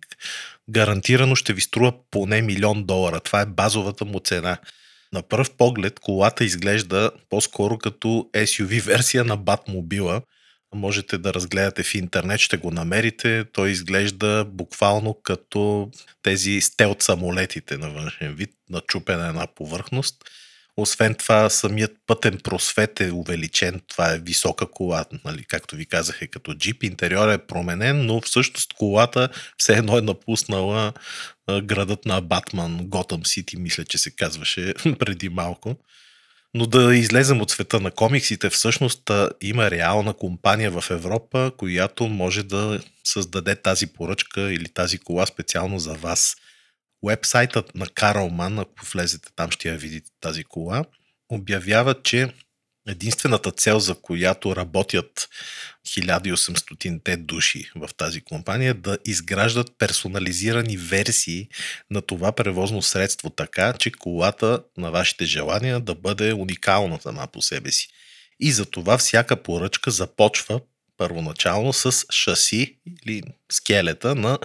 [0.70, 3.20] гарантирано ще ви струва поне милион долара.
[3.20, 4.58] Това е базовата му цена.
[5.12, 10.22] На пръв поглед колата изглежда по-скоро като SUV версия на Батмобила.
[10.74, 13.44] Можете да разгледате в интернет, ще го намерите.
[13.52, 15.90] Той изглежда буквално като
[16.22, 20.24] тези стелт самолетите на външен вид, начупена една повърхност.
[20.76, 23.80] Освен това, самият пътен просвет е увеличен.
[23.86, 26.82] Това е висока кола, нали, както ви казах, е като джип.
[26.82, 30.92] Интериорът е променен, но всъщност колата все едно е напуснала
[31.62, 35.76] градът на Батман, Готъм Сити, мисля, че се казваше преди малко.
[36.56, 42.42] Но да излезем от света на комиксите, всъщност има реална компания в Европа, която може
[42.42, 46.36] да създаде тази поръчка или тази кола специално за вас.
[47.02, 50.84] Уебсайтът на Carlman, ако влезете там, ще я видите тази кола,
[51.28, 52.32] обявява, че
[52.88, 55.28] единствената цел, за която работят
[55.86, 61.48] 1800-те души в тази компания, е да изграждат персонализирани версии
[61.90, 67.42] на това превозно средство, така че колата на вашите желания да бъде уникална сама по
[67.42, 67.88] себе си.
[68.40, 70.60] И за това всяка поръчка започва
[70.96, 74.38] първоначално с шаси или скелета на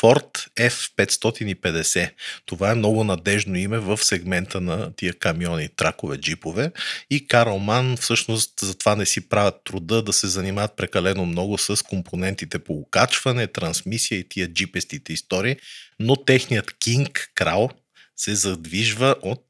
[0.00, 2.10] Ford F550.
[2.46, 6.72] Това е много надежно име в сегмента на тия камиони, тракове, джипове.
[7.10, 12.58] И Carlman всъщност затова не си правят труда да се занимават прекалено много с компонентите
[12.58, 15.56] по окачване, трансмисия и тия джипестите истории,
[16.00, 17.70] но техният King, крал,
[18.16, 19.44] се задвижва от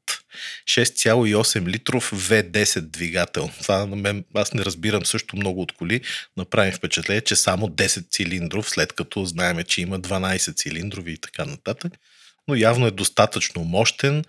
[0.65, 3.49] 6,8 литров V10 двигател.
[3.61, 6.01] Това на мен, аз не разбирам също много от коли.
[6.37, 11.45] Направим впечатление, че само 10 цилиндров, след като знаеме, че има 12 цилиндрови и така
[11.45, 11.93] нататък.
[12.47, 14.23] Но явно е достатъчно мощен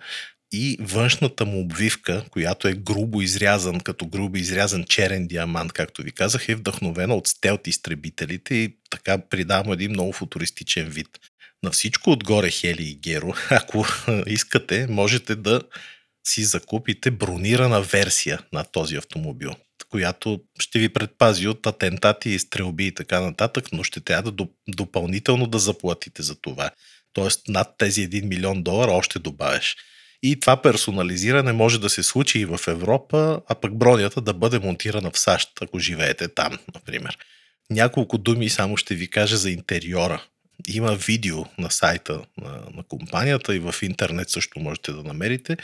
[0.51, 6.11] и външната му обвивка, която е грубо изрязан, като грубо изрязан черен диамант, както ви
[6.11, 11.19] казах, е вдъхновена от стелт изтребителите и така придава един много футуристичен вид.
[11.63, 13.85] На всичко отгоре, Хели и Геро, ако
[14.27, 15.61] искате, можете да
[16.27, 19.51] си закупите бронирана версия на този автомобил,
[19.89, 25.47] която ще ви предпази от атентати, стрелби и така нататък, но ще трябва да допълнително
[25.47, 26.69] да заплатите за това.
[27.13, 29.75] Тоест над тези 1 милион долара още добавяш.
[30.23, 34.59] И това персонализиране може да се случи и в Европа, а пък бронята да бъде
[34.59, 37.17] монтирана в САЩ, ако живеете там, например.
[37.69, 40.23] Няколко думи само ще ви кажа за интериора.
[40.67, 45.57] Има видео на сайта на, на компанията и в интернет също можете да намерите.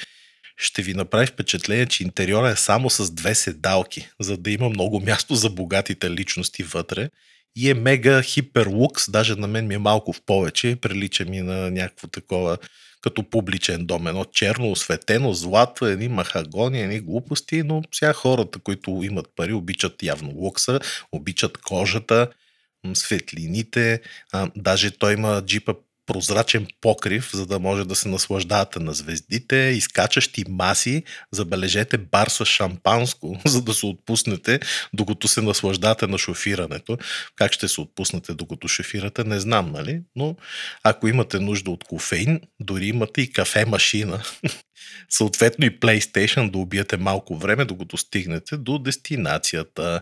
[0.57, 4.99] Ще ви направи впечатление, че интериора е само с две седалки, за да има много
[4.99, 7.09] място за богатите личности вътре.
[7.55, 11.71] И е мега хиперлукс, даже на мен ми е малко в повече, прилича ми на
[11.71, 12.57] някакво такова
[13.01, 14.07] като публичен дом.
[14.07, 20.03] Едно черно, осветено, злато, едни махагони, едни глупости, но сега хората, които имат пари, обичат
[20.03, 20.79] явно лукса,
[21.11, 22.27] обичат кожата,
[22.93, 25.73] светлините, а, даже той има джипа
[26.05, 32.45] прозрачен покрив, за да може да се наслаждавате на звездите, изкачащи маси, забележете бар с
[32.45, 34.59] шампанско, за да се отпуснете,
[34.93, 36.97] докато се наслаждавате на шофирането.
[37.35, 40.01] Как ще се отпуснете, докато шофирате, не знам, нали?
[40.15, 40.35] Но
[40.83, 44.23] ако имате нужда от кофеин, дори имате и кафе машина.
[45.09, 50.01] Съответно и PlayStation да убиете малко време, докато стигнете до дестинацията.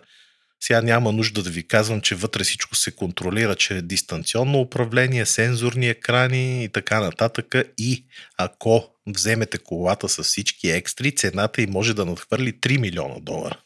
[0.63, 5.25] Сега няма нужда да ви казвам, че вътре всичко се контролира, че е дистанционно управление,
[5.25, 7.55] сензорни екрани и така нататък.
[7.77, 8.05] И
[8.37, 13.57] ако вземете колата с всички екстри, цената й може да надхвърли 3 милиона долара.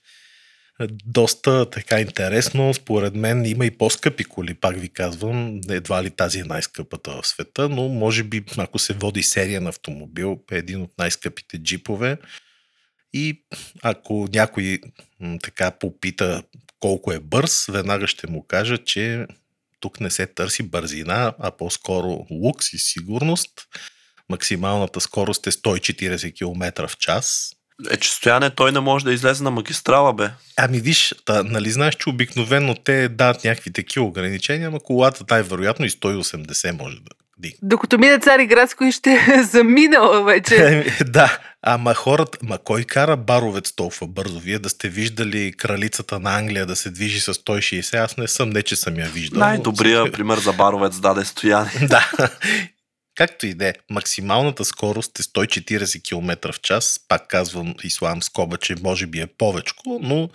[1.05, 2.73] Доста така интересно.
[2.73, 5.61] Според мен има и по-скъпи коли, пак ви казвам.
[5.69, 9.69] Едва ли тази е най-скъпата в света, но може би, ако се води серия на
[9.69, 12.17] автомобил, е един от най-скъпите джипове.
[13.17, 13.43] И
[13.81, 14.79] ако някой
[15.43, 16.43] така попита
[16.79, 19.27] колко е бърз, веднага ще му кажа, че
[19.79, 23.51] тук не се търси бързина, а по-скоро лукс и сигурност.
[24.29, 27.51] Максималната скорост е 140 км в час.
[27.89, 30.29] Е, че стояне той не може да излезе на магистрала, бе.
[30.57, 35.85] Ами виж, та, нали знаеш, че обикновено те дават някакви такива ограничения, но колата най-вероятно
[35.85, 37.57] и 180 може да дигне.
[37.61, 40.85] Докато мине цари градско и ще е заминала вече.
[41.05, 44.39] Да, ама хората, ма кой кара баровец толкова бързо?
[44.39, 48.49] Вие да сте виждали кралицата на Англия да се движи с 160, аз не съм,
[48.49, 49.39] не че съм я виждал.
[49.39, 51.71] Най-добрия пример за баровец даде стояне.
[51.81, 52.29] Да.
[53.15, 56.99] Както и да е, максималната скорост е 140 км в час.
[57.07, 60.29] Пак казвам ислам скоба, че може би е повечко, но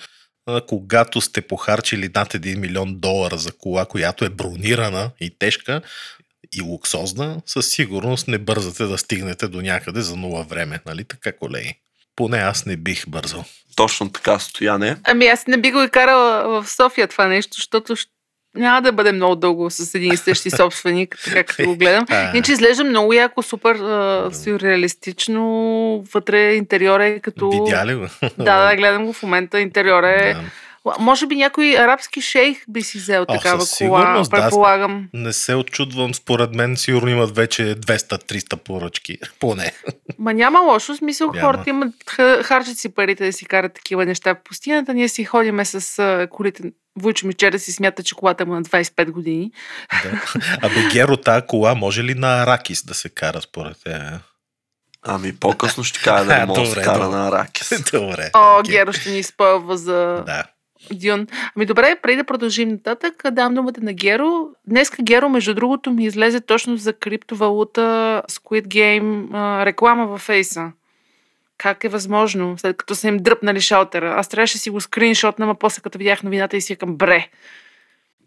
[0.47, 5.83] а, когато сте похарчили над 1 милион долара за кола, която е бронирана и тежка
[6.59, 10.81] и луксозна, със сигурност не бързате да стигнете до някъде за нула време.
[10.87, 11.75] Нали така, колеги?
[12.17, 13.45] Поне аз не бих бързал.
[13.77, 14.97] Точно така стояне.
[15.05, 17.95] Ами аз не би го и карала в София това нещо, защото
[18.55, 22.07] няма да бъде много дълго с един и същи собственик, така като го гледам.
[22.11, 26.05] Иначе изглежда много яко, супер а, сюрреалистично.
[26.15, 27.51] Вътре интериор е като...
[27.51, 28.07] Видя ли го?
[28.39, 29.61] Да, да, гледам го в момента.
[29.61, 30.35] Интериор е...
[30.35, 30.41] Да.
[30.99, 34.37] Може би някой арабски шейх би си взел О, такава кола, сигурност, да.
[34.37, 35.09] предполагам.
[35.13, 39.19] Не се очудвам, според мен сигурно имат вече 200-300 поръчки.
[39.41, 39.73] Поне.
[40.19, 41.41] Ма няма лошо, смисъл Няма.
[41.41, 44.95] хората имат, ха- харчат си парите да си карат такива неща в пустината.
[44.95, 46.63] Ние си ходиме с а, колите.
[46.97, 49.51] Войчо ми вчера си смята, че колата му е на 25 години.
[50.03, 50.23] Да.
[50.63, 54.01] Абе, Геро, тази кола може ли на Аракис да се кара според те?
[55.03, 57.17] Ами по-късно ще кажа да не мога да се кара добре.
[57.17, 57.83] на Аракис.
[57.93, 58.31] Добре.
[58.35, 58.73] О, окей.
[58.73, 60.45] Геро ще ни изпълва за Да.
[60.93, 61.27] Дюн.
[61.57, 64.49] Ами добре, преди да продължим нататък, дам думата на Геро.
[64.67, 70.73] Днеска Геро, между другото, ми излезе точно за криптовалута Squid Game реклама във Фейса.
[71.59, 74.15] Как е възможно, след като са им дръпнали шалтера?
[74.17, 77.29] Аз трябваше си го скриншотна, ама после като видях новината и си към бре.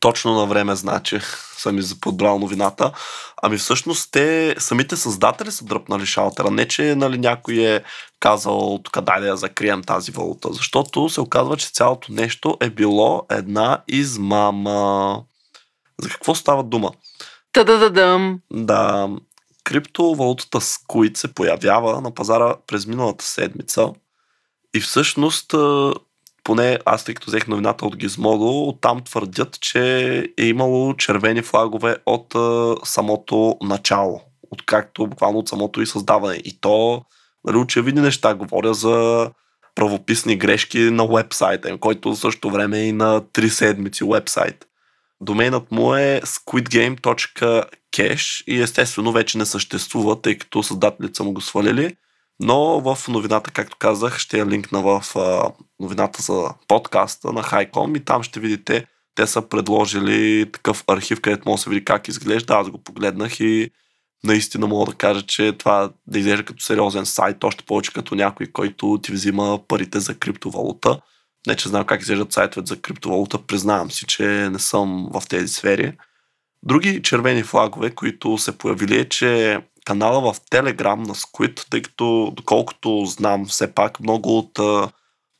[0.04, 1.20] Точно на време, значи,
[1.58, 2.92] съм подбрал новината.
[3.42, 6.52] Ами всъщност те, самите създатели са дръпнали шалтера.
[6.52, 7.84] Не, че нали, някой е
[8.20, 10.54] казал, тук дай да я закрием тази валута.
[10.54, 15.22] Защото се оказва, че цялото нещо е било една измама.
[16.02, 16.92] За какво става дума?
[17.52, 18.40] Та-да-да-дъм.
[18.52, 19.10] Да,
[19.64, 23.90] криптовалутата Squid се появява на пазара през миналата седмица
[24.76, 25.56] и всъщност,
[26.44, 31.96] поне аз тъй като взех новината от Gizmodo, оттам твърдят, че е имало червени флагове
[32.06, 34.22] от а, самото начало,
[34.52, 36.36] откакто буквално от самото и създаване.
[36.36, 37.06] И то,
[37.46, 39.30] нали, очевидни неща, говоря за
[39.76, 44.66] правописни грешки на вебсайта им, който в същото време е и на 3 седмици вебсайт.
[45.22, 51.42] Домейнът му е squidgame.cash и естествено вече не съществува, тъй като създателите са му го
[51.42, 51.96] свалили.
[52.46, 55.04] Но в новината, както казах, ще я линкна в
[55.80, 58.86] новината за подкаста на Highcom и там ще видите,
[59.16, 62.54] те са предложили такъв архив, където може да се види как изглежда.
[62.56, 63.70] Аз го погледнах и
[64.24, 68.48] наистина мога да кажа, че това да изглежда като сериозен сайт, още повече като някой,
[68.48, 71.00] който ти взима парите за криптовалута.
[71.48, 75.54] Не, че знам как изглеждат сайтовете за криптовалута, признавам си, че не съм в тези
[75.54, 75.98] сфери.
[76.64, 82.34] Други червени флагове, които се появили е, че канала в Телеграм на Squid, тъй като
[82.36, 84.60] доколкото знам все пак много от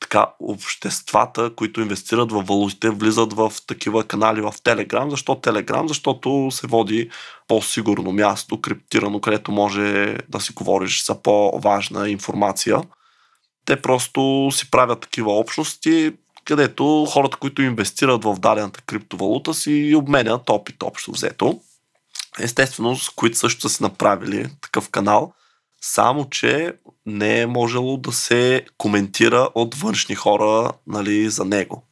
[0.00, 5.10] така, обществата, които инвестират в валутите, влизат в такива канали в Телеграм.
[5.10, 5.88] Защо Телеграм?
[5.88, 7.10] Защото се води
[7.48, 12.82] по-сигурно място, криптирано, където може да си говориш за по-важна информация.
[13.64, 16.12] Те просто си правят такива общности,
[16.44, 21.60] където хората, които инвестират в дадената криптовалута, си обменят опит общо взето.
[22.38, 25.32] Естествено, с които също са направили такъв канал,
[25.80, 26.72] само че
[27.06, 31.86] не е можело да се коментира от външни хора нали, за него.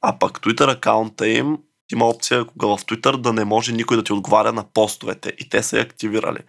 [0.00, 1.58] А пък Twitter акаунта им
[1.92, 5.48] има опция кога в Twitter да не може никой да ти отговаря на постовете и
[5.48, 6.40] те са я активирали.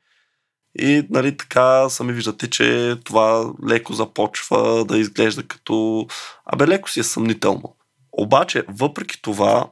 [0.79, 6.07] И нали, така сами виждате, че това леко започва да изглежда като...
[6.45, 7.75] Абе, леко си е съмнително.
[8.11, 9.69] Обаче, въпреки това,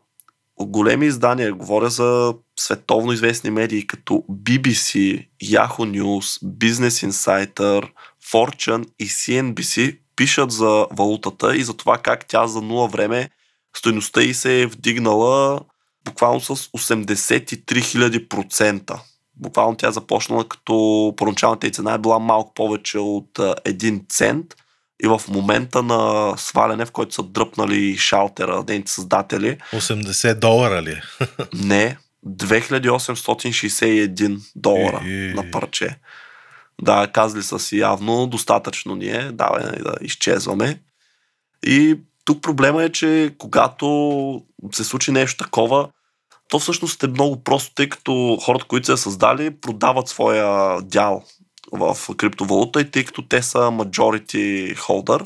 [0.66, 7.89] големи издания, говоря за световно известни медии като BBC, Yahoo News, Business Insider,
[8.32, 13.30] Fortune и CNBC пишат за валутата и за това как тя за нула време
[13.78, 15.60] стоеността й се е вдигнала
[16.05, 18.99] буквално с 83 000%.
[19.36, 24.10] Буквално тя е започнала като първоначалната й цена е била малко повече от а, 1
[24.10, 24.55] цент
[25.03, 31.01] и в момента на сваляне, в който са дръпнали шалтера, нейните създатели, 80 долара ли?
[31.63, 35.33] не, 2861 долара Е, е.
[35.33, 35.97] на парче.
[36.81, 40.79] Да, казали са си явно, достатъчно ни е, давай нали, да изчезваме.
[41.65, 43.87] И тук проблема е, че когато
[44.71, 45.89] се случи нещо такова,
[46.49, 51.23] то всъщност е много просто, тъй като хората, които се създали, продават своя дял
[51.72, 55.26] в криптовалута и тъй като те са majority holder,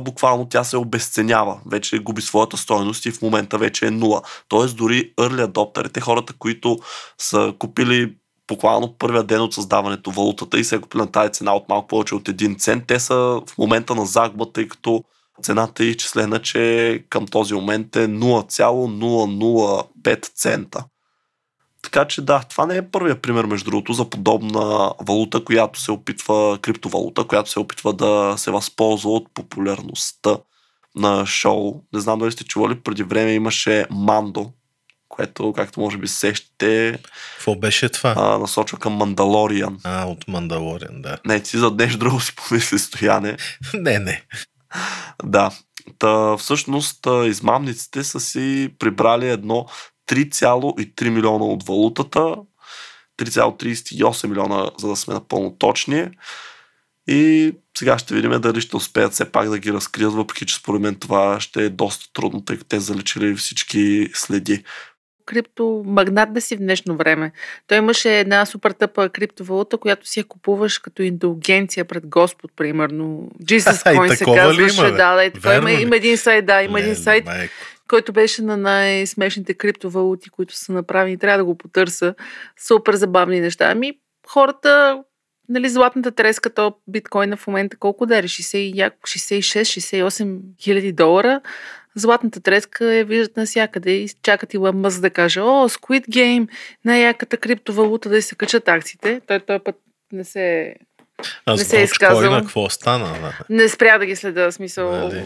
[0.00, 1.60] буквално тя се обесценява.
[1.66, 4.22] Вече губи своята стоеност и в момента вече е нула.
[4.48, 6.78] Тоест дори early adopterите, хората, които
[7.18, 8.14] са купили
[8.48, 11.88] буквално първия ден от създаването валутата и се е купили на тази цена от малко
[11.88, 13.14] повече от 1 цент, те са
[13.46, 15.04] в момента на загуба, тъй като
[15.42, 20.84] цената е изчислена, че към този момент е 0,005 цента.
[21.82, 25.92] Така че да, това не е първия пример, между другото, за подобна валута, която се
[25.92, 30.36] опитва, криптовалута, която се опитва да се възползва от популярността
[30.94, 31.82] на шоу.
[31.94, 34.52] Не знам дали сте чували, преди време имаше Мандо,
[35.08, 36.98] което, както може би се сещате,
[37.34, 38.14] Какво беше това?
[38.16, 39.78] а, насочва към Мандалориан.
[39.84, 41.18] А, от Мандалориан, да.
[41.26, 43.36] Не, ти за нещо друго си помисли, Стояне.
[43.74, 44.22] не, не.
[45.24, 45.50] Да.
[45.98, 49.66] Та, всъщност, измамниците са си прибрали едно
[50.10, 52.36] 3,3 милиона от валутата,
[53.18, 56.08] 3,38 милиона, за да сме напълно точни.
[57.08, 60.80] И сега ще видим дали ще успеят все пак да ги разкрият, въпреки че според
[60.80, 64.64] мен това ще е доста трудно, тъй като те заличили всички следи.
[65.26, 67.32] криптомагнат да си в днешно време.
[67.66, 73.30] Той имаше една супер тъпа криптовалута, която си я купуваш като индулгенция пред Господ, примерно.
[73.42, 74.86] Jesus Coin се казваше.
[74.86, 77.54] има, да, да, и има, има един сайт, да, има един Леле, сайт, майко.
[77.90, 81.18] Който беше на най-смешните криптовалути, които са направени.
[81.18, 82.14] Трябва да го потърса.
[82.66, 83.70] Супер забавни неща.
[83.70, 83.92] Ами,
[84.28, 85.02] хората,
[85.48, 88.22] нали, златната треска, то биткоина в момента колко да е?
[88.22, 91.40] 60 и няко- 66-68 хиляди долара.
[91.94, 96.48] Златната треска я виждат навсякъде и чакат Илон Мъск да каже, о, Squid Game,
[96.84, 99.20] най-яката криптовалута да се качат акциите.
[99.26, 99.76] Той този път
[100.12, 100.74] не се...
[101.46, 102.40] А не се е изказал.
[102.40, 103.06] Какво стана?
[103.20, 103.38] Да?
[103.50, 104.90] Не спря да ги следа, смисъл...
[104.90, 105.24] Нали?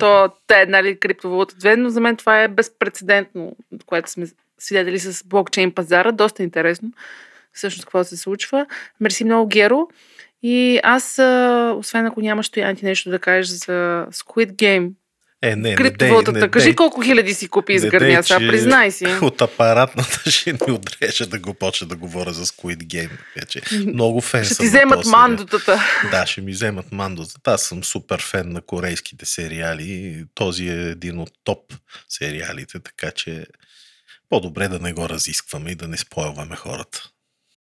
[0.00, 4.26] То, те е, нали, криптовалута две, но за мен това е безпредседентно, което сме
[4.58, 6.12] свидетели с блокчейн пазара.
[6.12, 6.92] Доста интересно
[7.56, 8.66] всъщност какво се случва.
[9.00, 9.88] Мерси много, Геро.
[10.42, 11.12] И аз,
[11.78, 14.90] освен ако нямаш стоянти нещо да кажеш за Squid Game,
[15.42, 16.74] Е, не, не, криптовалутата, дей, не, кажи дей.
[16.74, 19.06] колко хиляди си купи Не изгърня, сега признай си.
[19.22, 23.10] От апаратната ще ни отреже да го почне да говоря за Squid Game.
[23.36, 23.62] Вече.
[23.86, 25.80] Много фен Ще съм ти вземат този мандотата.
[26.10, 27.50] Да, ще ми вземат мандотата.
[27.50, 30.24] Аз съм супер фен на корейските сериали.
[30.34, 31.74] Този е един от топ
[32.08, 33.46] сериалите, така че
[34.28, 37.10] по-добре да не го разискваме и да не спойваме хората.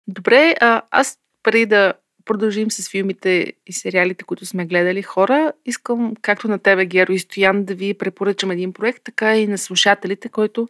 [0.07, 1.93] Добре, а, аз преди да
[2.25, 7.18] продължим с филмите и сериалите, които сме гледали хора, искам, както на тебе, Геро и
[7.18, 10.68] Стоян, да ви препоръчам един проект, така и на слушателите, който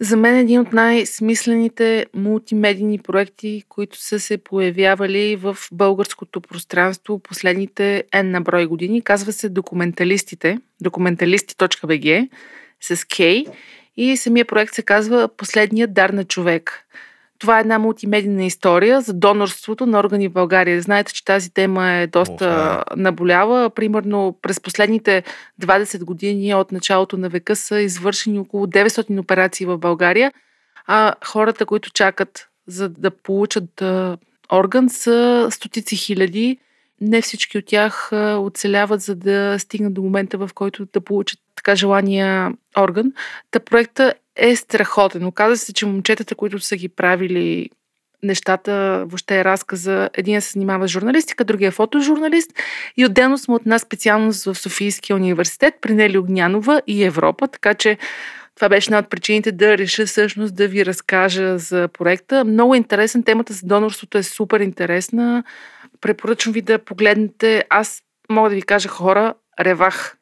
[0.00, 7.18] за мен е един от най-смислените мултимедийни проекти, които са се появявали в българското пространство
[7.18, 9.02] последните N на брой години.
[9.02, 12.28] Казва се Документалистите, документалисти.bg
[12.80, 13.46] с K
[13.96, 16.86] и самия проект се казва Последният дар на човек.
[17.40, 20.82] Това е една мултимедийна история за донорството на органи в България.
[20.82, 22.84] Знаете, че тази тема е доста Оха.
[22.96, 23.70] наболява.
[23.70, 25.22] Примерно през последните
[25.62, 30.32] 20 години от началото на века са извършени около 900 операции в България,
[30.86, 33.82] а хората, които чакат за да получат
[34.52, 36.58] орган са стотици хиляди.
[37.00, 41.74] Не всички от тях оцеляват, за да стигнат до момента, в който да получат така
[41.74, 43.12] желания орган.
[43.50, 45.26] Та проекта е страхотен.
[45.26, 47.70] Оказва се, че момчетата, които са ги правили
[48.22, 50.10] нещата, въобще е разказа.
[50.14, 52.50] Един се занимава с журналистика, другия е фотожурналист
[52.96, 57.74] и отделно сме от една специалност в Софийския университет при Нели Огнянова и Европа, така
[57.74, 57.98] че
[58.54, 62.44] това беше една от причините да реша всъщност да ви разкажа за проекта.
[62.44, 63.22] Много интересен.
[63.22, 65.44] Темата за донорството е супер интересна.
[66.00, 67.64] Препоръчвам ви да погледнете.
[67.70, 70.16] Аз мога да ви кажа хора, ревах.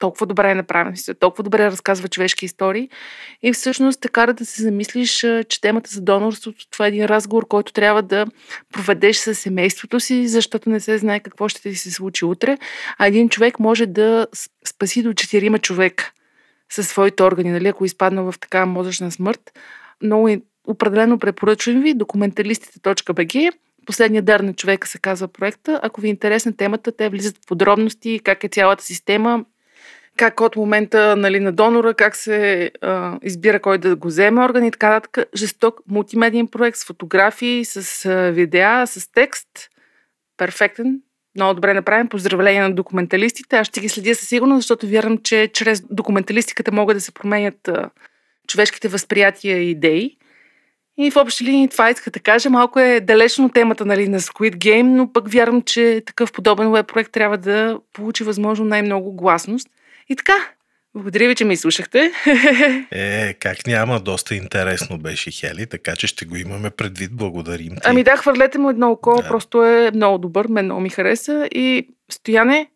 [0.00, 2.88] Толкова добре е направен, толкова добре разказва човешки истории.
[3.42, 7.48] И всъщност те кара да се замислиш, че темата за донорството, това е един разговор,
[7.48, 8.26] който трябва да
[8.72, 12.58] проведеш с семейството си, защото не се знае какво ще ти се случи утре.
[12.98, 14.26] А един човек може да
[14.66, 16.12] спаси до четирима човека
[16.70, 19.58] със своите органи, нали, ако изпадна в такава мозъчна смърт.
[20.02, 23.52] Много е- определено препоръчвам ви документалистите.bg
[23.86, 25.80] Последният дар на човека се казва проекта.
[25.82, 29.44] Ако ви е интересна темата, те влизат в подробности, как е цялата система,
[30.20, 34.64] как от момента нали, на донора, как се а, избира кой да го вземе орган
[34.64, 35.28] и така нататък.
[35.36, 39.48] Жесток мултимедиен проект с фотографии, с а, видеа, с текст.
[40.36, 41.00] Перфектен.
[41.36, 42.08] Много добре направен.
[42.08, 43.56] Поздравления на документалистите.
[43.56, 47.68] Аз ще ги следя със сигурност, защото вярвам, че чрез документалистиката могат да се променят
[47.68, 47.90] а,
[48.48, 50.16] човешките възприятия и идеи.
[50.98, 52.50] И в общи линии това иска да кажа.
[52.50, 56.86] Малко е далечно темата нали, на Squid Game, но пък вярвам, че такъв подобен веб
[56.86, 59.68] проект трябва да получи възможно най-много гласност.
[60.10, 60.34] И така,
[60.94, 62.12] благодаря ви, че ме изслушахте.
[62.90, 67.16] Е, как няма, доста интересно беше Хели, така че ще го имаме предвид.
[67.16, 67.80] Благодарим ти.
[67.84, 69.28] Ами да, хвърлете му едно око, Да.
[69.28, 71.48] просто е много добър, мен много ми хареса.
[71.54, 72.66] И Стояне,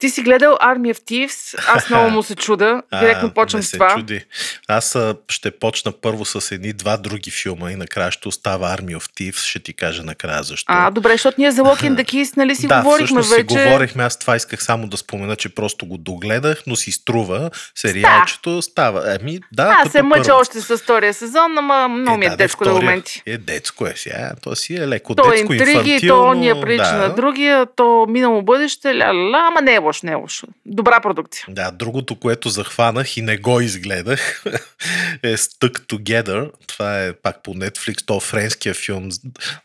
[0.00, 2.82] ти си гледал Army of Thieves, аз много му се чуда.
[3.00, 3.94] Директно почвам не с това.
[3.94, 4.24] Чуди.
[4.68, 8.96] Аз а, ще почна първо с едни два други филма и накрая ще остава Army
[8.98, 9.48] of Thieves.
[9.48, 10.66] Ще ти кажа накрая защо.
[10.68, 13.34] А, добре, защото ние за Lock and the Keys, нали си да, говорихме вече.
[13.34, 14.02] си говорихме.
[14.02, 17.50] Аз това исках само да спомена, че просто го догледах, но си струва.
[17.74, 19.14] Сериалчето става.
[19.14, 22.64] Еми, да, Аз се мъча още с втория сезон, ама много ми е, да, детско
[22.64, 23.22] до втория моменти.
[23.26, 24.32] Е, детско е сега.
[24.42, 26.22] То си е леко То е детско, интриги, инфантилно.
[26.22, 26.98] то ония прилича да.
[26.98, 30.06] на другия, то минало бъдеще, ля, ля, ля, ама не е лошо.
[30.06, 30.46] не е лошо.
[30.66, 31.44] Добра продукция.
[31.48, 34.44] Да, другото, което захванах и не го изгледах
[35.22, 36.50] е Stuck Together.
[36.66, 39.08] Това е пак по Netflix, то френския филм.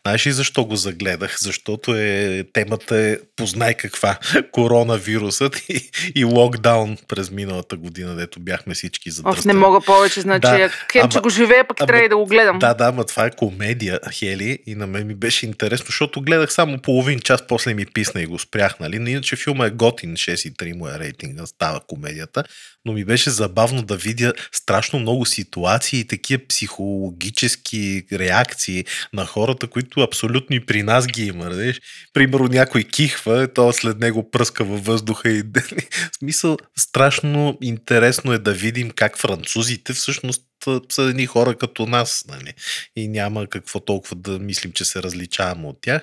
[0.06, 1.36] Знаеш ли защо го загледах?
[1.40, 4.18] Защото е, темата е познай каква.
[4.52, 9.40] Коронавирусът и, и локдаун през миналата година, дето бяхме всички задръстени.
[9.40, 12.16] Оф, не мога повече, значи, Да, хем, че го живея, пък ама- трябва и да
[12.16, 12.58] го гледам.
[12.58, 16.52] Да, да, ма това е комедия, Хели, и на мен ми беше интересно, защото гледах
[16.52, 18.98] само половин час, после ми писна и го спрях, нали?
[18.98, 22.44] Но иначе филма е готин, 6,3 му е рейтинга, става комедията,
[22.84, 29.66] но ми беше забавно да видя страшно много ситуации и такива психологически реакции на хората,
[29.66, 31.44] които абсолютно и при нас ги има.
[31.44, 31.78] Нали?
[32.12, 35.42] Примерно някой кихва, то след него пръска във въздуха и
[36.18, 40.42] смисъл страшно интересно е да видим как французите всъщност
[40.88, 42.54] са едни хора като нас, нали?
[42.96, 46.02] И няма какво толкова да мислим, че се различаваме от тях.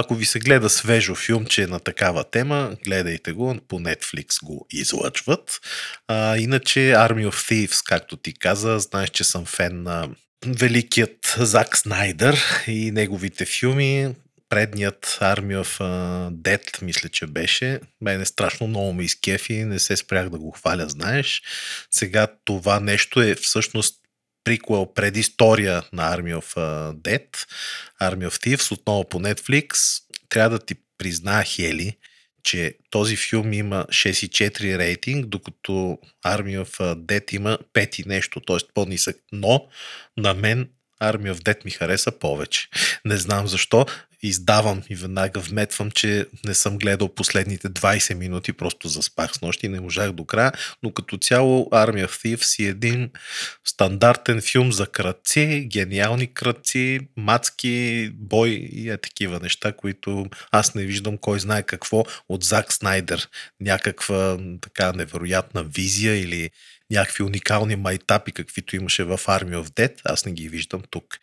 [0.00, 5.60] Ако ви се гледа свежо филмче на такава тема, гледайте го, по Netflix го излъчват.
[6.08, 10.08] А, иначе Army of Thieves, както ти каза, знаеш, че съм фен на
[10.46, 14.14] великият Зак Снайдер и неговите филми.
[14.48, 15.78] Предният Army of
[16.30, 17.80] Dead, мисля, че беше.
[18.00, 21.42] Мене страшно много ме изкефи, не се спрях да го хваля, знаеш.
[21.90, 23.99] Сега това нещо е всъщност
[24.44, 26.56] приквел, предистория на Army of
[26.92, 27.46] Dead,
[28.02, 29.74] Army of Thieves, отново по Netflix.
[30.28, 31.96] Трябва да ти призная, Хели,
[32.42, 38.58] че този филм има 6,4 рейтинг, докато Army of Dead има 5 и нещо, т.е.
[38.74, 39.16] по-нисък.
[39.32, 39.68] Но
[40.16, 40.68] на мен
[41.02, 42.68] Army of Dead ми хареса повече.
[43.04, 43.86] Не знам защо.
[44.22, 49.66] Издавам и веднага вметвам, че не съм гледал последните 20 минути, просто заспах с нощи
[49.66, 50.52] и не можах до края,
[50.82, 53.10] но като цяло Army of Thieves си един
[53.64, 60.84] стандартен филм за кръци, гениални кръци, мацки, бой и е такива неща, които аз не
[60.84, 63.28] виждам кой знае какво от Зак Снайдер.
[63.60, 66.50] Някаква така невероятна визия или
[66.90, 71.18] някакви уникални майтапи, каквито имаше в Army of Dead, аз не ги виждам тук.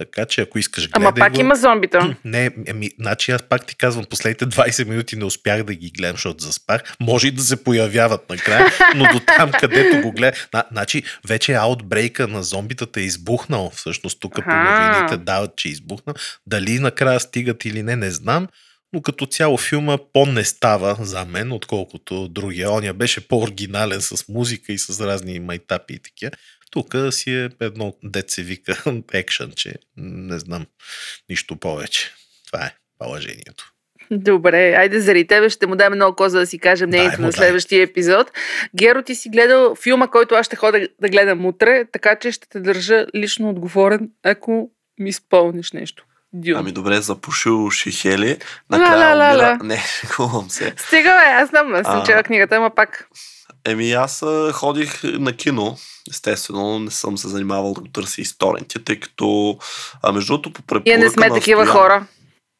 [0.00, 1.40] Така че ако искаш гледай Ама пак го.
[1.40, 2.16] има зомбита.
[2.24, 6.16] Не, ами, значи аз пак ти казвам, последните 20 минути не успях да ги гледам,
[6.16, 6.82] защото заспах.
[7.00, 10.40] Може и да се появяват накрая, но до там, където го гледам.
[10.54, 13.70] На, значи, вече аутбрейка на зомбитата е избухнал.
[13.74, 16.14] Всъщност, тук по новините дават, че е избухнал.
[16.46, 18.48] Дали накрая стигат или не, не знам.
[18.92, 22.72] Но като цяло филма по-не става за мен, отколкото другия.
[22.72, 26.30] Оня беше по-оригинален с музика и с разни майтапи и такива.
[26.70, 30.66] Тук си е едно дет се вика екшън, че не знам
[31.28, 32.14] нищо повече.
[32.46, 33.72] Това е положението.
[34.12, 37.82] Добре, айде заради тебе ще му даме много коза да си кажем мнението на следващия
[37.82, 38.30] епизод.
[38.76, 42.48] Геро, ти си гледал филма, който аз ще ходя да гледам утре, така че ще
[42.48, 46.04] те държа лично отговорен, ако ми изпълниш нещо.
[46.32, 46.56] Дюн.
[46.56, 48.28] Ами добре, запушил Шихели.
[48.28, 49.46] Ла, Накрая ла, ла, умира...
[49.46, 49.58] ла.
[49.62, 50.74] Не, шегувам се.
[50.76, 52.04] Стига, бе, аз знам, аз съм А.
[52.04, 53.08] чела книгата, ама пак.
[53.64, 55.76] Еми аз ходих на кино.
[56.10, 59.58] Естествено, не съм се занимавал да го търся исторенти, тъй като
[60.02, 62.06] а, между другото по препоръка Ние не сме такива Стоян- хора.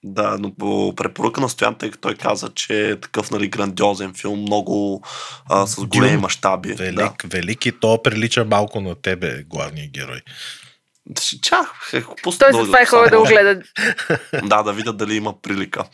[0.04, 4.14] Да, но по препоръка на Стоян, тъй като той каза, че е такъв нали, грандиозен
[4.14, 5.02] филм, много
[5.48, 6.20] а, с големи Дюн.
[6.20, 6.74] мащаби.
[6.74, 6.84] Да.
[6.84, 10.20] Велик, велик и то прилича малко на тебе, главния герой.
[11.42, 13.62] Чах, е, пусна Той долу затова е ходил да го гледа.
[14.44, 15.84] Да, да видя дали има прилика.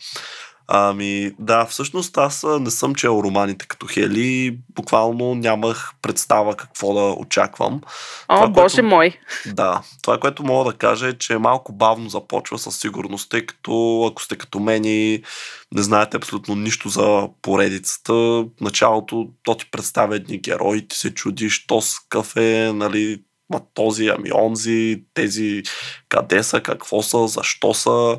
[0.69, 7.15] Ами, да, всъщност аз не съм чел романите като Хели, буквално нямах представа какво да
[7.19, 7.81] очаквам.
[8.29, 9.19] О, Това, боже което- мой.
[9.45, 14.05] Да, това, което мога да кажа е, че малко бавно започва със сигурност, тъй като
[14.11, 15.23] ако сте като мен и
[15.71, 21.13] не знаете абсолютно нищо за поредицата, в началото то ти представя едни герои, ти се
[21.13, 25.63] чудиш, то с кафе, нали, ма този, ами онзи, тези
[26.09, 28.17] къде са, какво са, защо са.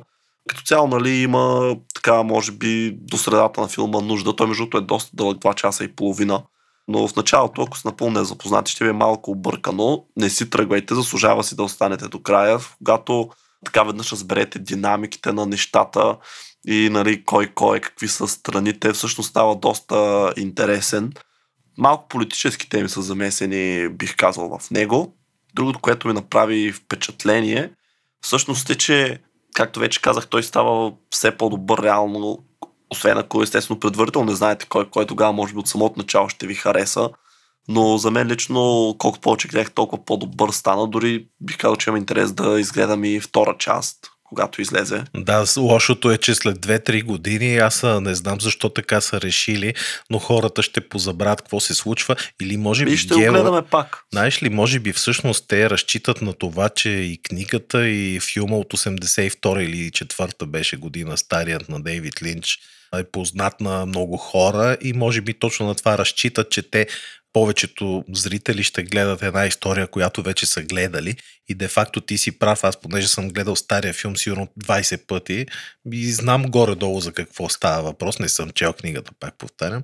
[0.48, 4.36] Като цяло, нали, има така, може би, до средата на филма нужда.
[4.36, 6.42] Той, между другото, е доста дълъг, 2 часа и половина.
[6.88, 10.04] Но в началото, ако сте напълно незапознати, ще ви е малко объркано.
[10.16, 12.58] Не си тръгвайте, заслужава си да останете до края.
[12.78, 13.30] Когато
[13.64, 16.16] така веднъж разберете динамиките на нещата
[16.66, 21.12] и нали, кой кой е, какви са страните, всъщност става доста интересен.
[21.78, 25.14] Малко политически теми са замесени, бих казал, в него.
[25.54, 27.70] Другото, което ми направи впечатление,
[28.20, 29.18] всъщност е, че,
[29.58, 32.38] както вече казах, той става все по-добър реално,
[32.90, 36.46] освен ако естествено предварително не знаете кой, кой тогава може би от самото начало ще
[36.46, 37.10] ви хареса.
[37.68, 40.86] Но за мен лично, колко повече гледах, толкова по-добър стана.
[40.86, 45.04] Дори бих казал, че имам интерес да изгледам и втора част, когато излезе.
[45.16, 49.74] Да, лошото е, че след 2-3 години аз не знам защо така са решили,
[50.10, 54.02] но хората ще позабравят какво се случва или може би И ще Гела- гледаме пак.
[54.12, 58.72] Знаеш ли, може би всъщност те разчитат на това, че и книгата, и филма от
[58.74, 62.58] 82 или 4 беше година, старият на Дейвид Линч,
[62.94, 66.86] е познат на много хора и може би точно на това разчитат, че те
[67.32, 71.16] повечето зрители ще гледат една история, която вече са гледали
[71.48, 75.46] и де-факто ти си прав, аз понеже съм гледал стария филм сигурно 20 пъти
[75.92, 79.82] и знам горе-долу за какво става въпрос, не съм чел книгата, пак повтарям,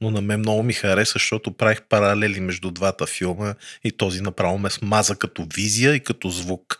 [0.00, 4.58] но на мен много ми хареса, защото правих паралели между двата филма и този направо
[4.58, 6.78] ме смаза като визия и като звук.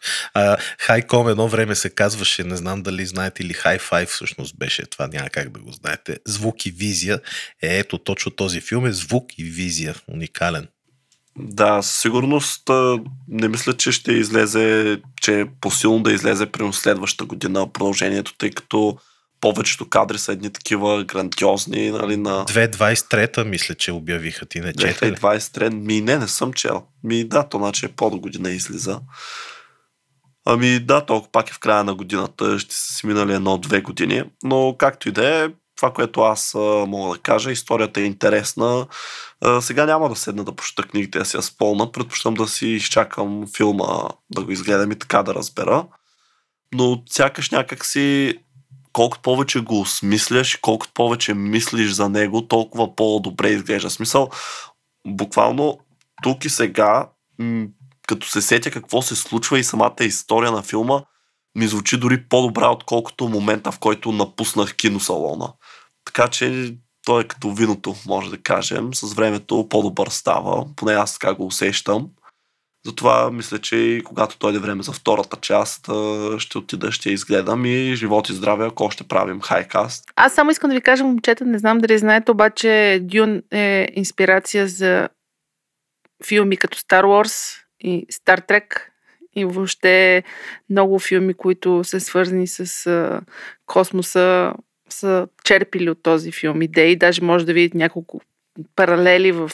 [0.78, 5.28] Хайком едно време се казваше, не знам дали знаете или Hi-Fi всъщност беше, това няма
[5.28, 6.18] как да го знаете.
[6.26, 7.20] Звук и визия.
[7.62, 9.94] Е, ето точно този филм е звук и визия.
[10.08, 10.66] Уникален.
[11.38, 12.70] Да, със сигурност
[13.28, 18.50] не мисля, че ще излезе, че е посилно да излезе при следващата година продължението, тъй
[18.50, 18.98] като
[19.40, 22.44] повечето кадри са едни такива грандиозни, нали, на...
[22.44, 25.18] 2023-та мисля, че обявиха ти на 4.
[25.18, 26.82] 2023 ми не, не съм чел.
[27.04, 29.00] Ми да, то значи е по до година излиза.
[30.44, 34.22] Ами да, толкова пак е в края на годината, ще са си минали едно-две години,
[34.42, 38.86] но както и да е, това, което аз а, мога да кажа, историята е интересна.
[39.40, 41.92] А, сега няма да седна да прочета книгите, да си я спълна.
[41.92, 45.86] Предпочитам да си изчакам филма, да го изгледам и така да разбера.
[46.74, 48.38] Но сякаш някак си
[48.96, 53.90] колкото повече го осмисляш, колкото повече мислиш за него, толкова по-добре изглежда.
[53.90, 54.30] Смисъл,
[55.06, 55.78] буквално
[56.22, 57.08] тук и сега,
[58.08, 61.00] като се сетя какво се случва и самата история на филма,
[61.58, 65.52] ми звучи дори по-добра, отколкото момента, в който напуснах киносалона.
[66.04, 68.94] Така че той е като виното, може да кажем.
[68.94, 72.08] С времето по-добър става, поне аз така го усещам.
[72.86, 75.90] Затова мисля, че и когато дойде време за втората част,
[76.38, 80.04] ще отида, ще изгледам и живот и здраве, ако ще правим хайкаст.
[80.16, 84.66] Аз само искам да ви кажа, момчета, не знам дали знаете, обаче Дюн е инспирация
[84.68, 85.08] за
[86.26, 88.80] филми като Star Wars и Star Trek
[89.36, 90.22] и въобще
[90.70, 93.20] много филми, които са свързани с
[93.66, 94.52] космоса,
[94.88, 96.96] са черпили от този филм идеи.
[96.96, 98.20] Даже може да видите няколко
[98.76, 99.50] паралели в,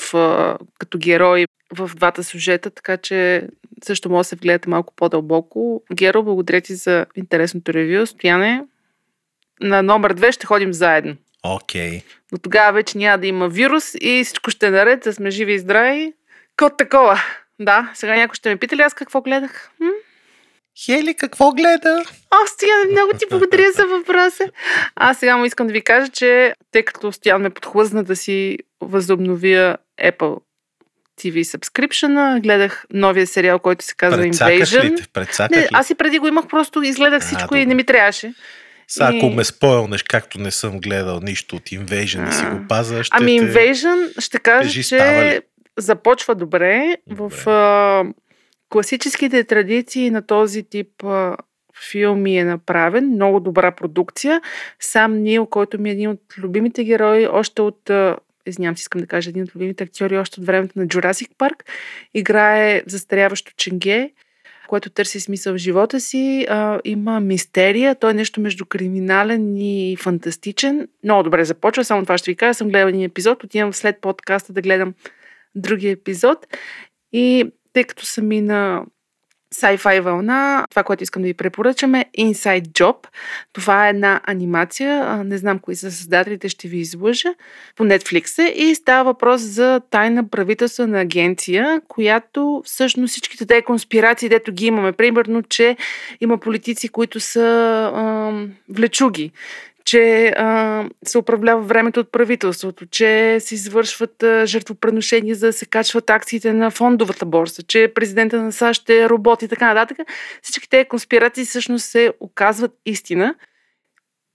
[0.78, 3.48] като герои в двата сюжета, така че
[3.84, 5.82] също може да се вгледате малко по-дълбоко.
[5.94, 8.06] Геро, благодаря ти за интересното ревю.
[8.06, 8.64] Стояне,
[9.60, 11.16] на номер две ще ходим заедно.
[11.42, 11.90] Окей.
[11.90, 12.02] Okay.
[12.32, 15.52] Но тогава вече няма да има вирус и всичко ще е наред, да сме живи
[15.52, 16.12] и здрави.
[16.56, 17.20] Кот такова.
[17.60, 19.70] Да, сега някой ще ме пита ли аз какво гледах?
[19.80, 19.90] М?
[20.84, 22.04] Хели, какво гледа?
[22.30, 24.44] О, Стоян, много ти благодаря за въпроса.
[24.94, 28.58] Аз сега му искам да ви кажа, че тъй като Стоян ме подхлъзна да си
[28.80, 30.38] възобновя Apple
[31.20, 34.84] TV subscription гледах новия сериал, който се казва Invasion.
[34.84, 38.34] Ли не, аз и преди го имах, просто изгледах всичко а, и не ми трябваше.
[38.88, 42.28] Сега, ако ме спойлнеш, както не съм гледал нищо от Invasion а...
[42.28, 45.42] и си го паза, ще Ами Invasion ще кажа, че
[45.78, 47.28] започва добре, добре.
[47.28, 47.46] в
[48.72, 51.36] класическите традиции на този тип а,
[51.90, 54.40] филми е направен, много добра продукция.
[54.80, 57.90] Сам Нил, който ми е един от любимите герои, още от
[58.46, 61.64] извинявам си, искам да кажа, един от любимите актьори още от времето на Jurassic Парк,
[62.14, 64.10] играе застаряващо ченге,
[64.68, 66.46] което търси смисъл в живота си.
[66.50, 70.88] А, има мистерия, той е нещо между криминален и фантастичен.
[71.04, 72.54] Много добре започва, само това ще ви кажа.
[72.54, 74.94] Съм гледал един епизод, отивам след подкаста да гледам
[75.54, 76.46] другия епизод.
[77.12, 78.82] И тъй като съм и на
[79.54, 82.96] sci-fi вълна, това, което искам да ви препоръчаме е Inside Job.
[83.52, 87.28] Това е една анимация, не знам кои са създателите, ще ви излъжа,
[87.76, 94.28] по Netflix е и става въпрос за тайна правителствена агенция, която всъщност всичките тези конспирации,
[94.28, 95.76] дето ги имаме, примерно, че
[96.20, 97.42] има политици, които са
[97.94, 98.32] а,
[98.68, 99.32] влечуги,
[99.84, 105.66] че а, се управлява времето от правителството, че се извършват а, жертвопреношения, за да се
[105.66, 109.98] качват акциите на фондовата борса, че президента на САЩ е робот и така нататък.
[110.42, 113.34] Всички тези конспирации всъщност се оказват истина.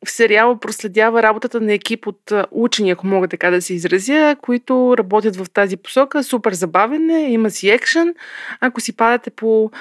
[0.06, 4.96] В сериала проследява работата на екип от учени, ако мога така да се изразя, които
[4.98, 6.24] работят в тази посока.
[6.24, 8.16] Супер забавен е, има си екшен.
[8.60, 9.72] Ако си падате по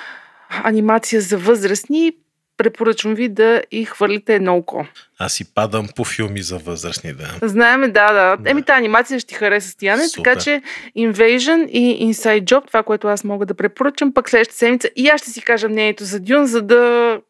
[0.48, 2.12] анимация за възрастни,
[2.56, 4.86] препоръчвам ви да и хвърлите едно око.
[5.18, 7.48] Аз си падам по филми за възрастни, да.
[7.48, 8.36] Знаеме, да, да.
[8.36, 8.50] да.
[8.50, 10.08] Еми, тази анимация ще ти хареса, Супер.
[10.24, 10.62] така че
[10.98, 15.20] Invasion и Inside Job, това, което аз мога да препоръчам, пък следващата седмица и аз
[15.20, 17.20] ще си кажа мнението за Дюн, за да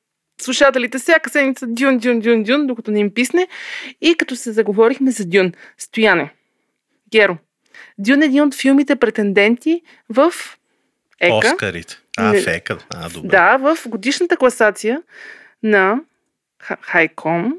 [0.41, 3.49] слушателите всяка седмица Дюн, Дюн, Дюн, Дюн, докато не им писне.
[4.01, 6.31] И като се заговорихме за Дюн, Стояне,
[7.13, 7.37] Геро,
[7.99, 10.33] Дюн е един от филмите претенденти в
[11.21, 11.37] ЕКА.
[11.37, 11.99] Оскарите.
[12.17, 12.79] А, не, фека.
[12.91, 13.29] А, добре.
[13.29, 15.03] Да, в годишната класация
[15.63, 16.01] на
[16.81, 17.55] Хайком,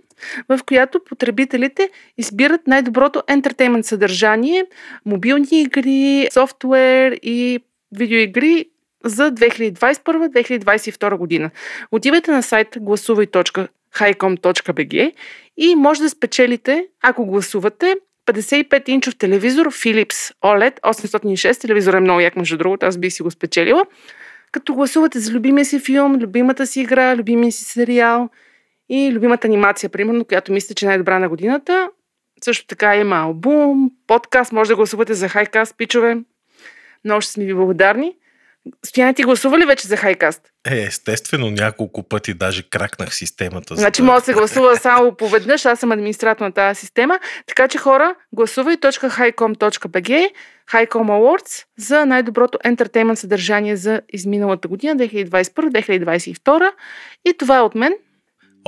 [0.49, 4.66] в която потребителите избират най-доброто ентертеймент съдържание,
[5.05, 7.60] мобилни игри, софтуер и
[7.91, 8.66] видеоигри
[9.03, 11.49] за 2021-2022 година.
[11.91, 15.14] Отивайте на сайт гласувай.com highcom.bg
[15.58, 17.95] и може да спечелите, ако гласувате,
[18.28, 21.61] 55-инчов телевизор Philips OLED 806.
[21.61, 23.86] Телевизор е много як, между другото, аз бих си го спечелила.
[24.51, 28.30] Като гласувате за любимия си филм, любимата си игра, любимия си сериал
[28.89, 31.89] и любимата анимация, примерно, която мисля, че е най-добра на годината.
[32.43, 36.17] Също така има албум, подкаст, може да гласувате за хайкаст, пичове.
[37.05, 38.15] Много ще сме ви благодарни.
[38.86, 40.41] Стояна, ти гласува ли вече за хайкаст?
[40.70, 43.76] Е, естествено, няколко пъти даже кракнах системата.
[43.76, 47.20] Значи може да се гласува само поведнъж, аз съм администратор на тази система.
[47.47, 50.30] Така че хора, гласувай.highcom.bg
[50.72, 56.72] Highcom Awards за най-доброто ентертеймент съдържание за изминалата година, 2021-2022.
[57.26, 57.93] И това е от мен.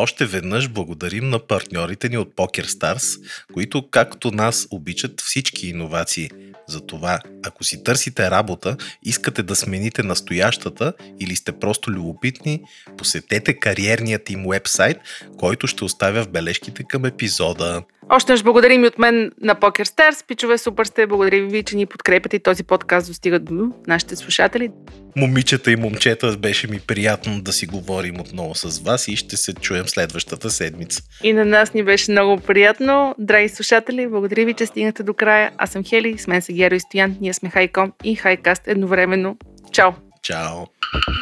[0.02, 3.22] Още веднъж благодарим на партньорите ни от PokerStars,
[3.54, 6.30] които както нас обичат всички иновации.
[6.68, 12.62] Затова, ако си търсите работа, искате да смените настоящата или сте просто любопитни,
[12.98, 14.98] посетете кариерният им вебсайт,
[15.38, 17.84] който ще оставя в бележките към епизода.
[18.12, 20.26] Още наш благодарим и от мен на PokerStars.
[20.28, 21.08] Пичове, супер сте.
[21.08, 24.70] Благодарим ви, че ни подкрепяте и този подкаст достига до нашите слушатели.
[25.16, 29.54] Момичета и момчета, беше ми приятно да си говорим отново с вас и ще се
[29.54, 31.02] чуем следващата седмица.
[31.24, 33.16] И на нас ни беше много приятно.
[33.20, 35.52] Драги слушатели, благодаря ви, че стигнахте до края.
[35.58, 37.18] Аз съм Хели, с мен са Геро и Стоян.
[37.22, 39.38] Ние сме Хайком и Хайкаст едновременно.
[39.72, 39.92] Чао!
[40.24, 40.66] Чао!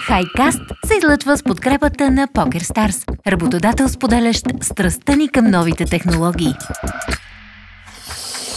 [0.06, 6.54] Хайкаст се излъчва с подкрепата на PokerStars, работодател споделящ страстта ни към новите технологии.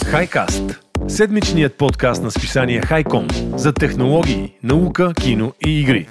[0.05, 0.63] Хайкаст–
[1.07, 6.07] седмичният подкаст на списание Хайком за технологии, наука, кино и игри.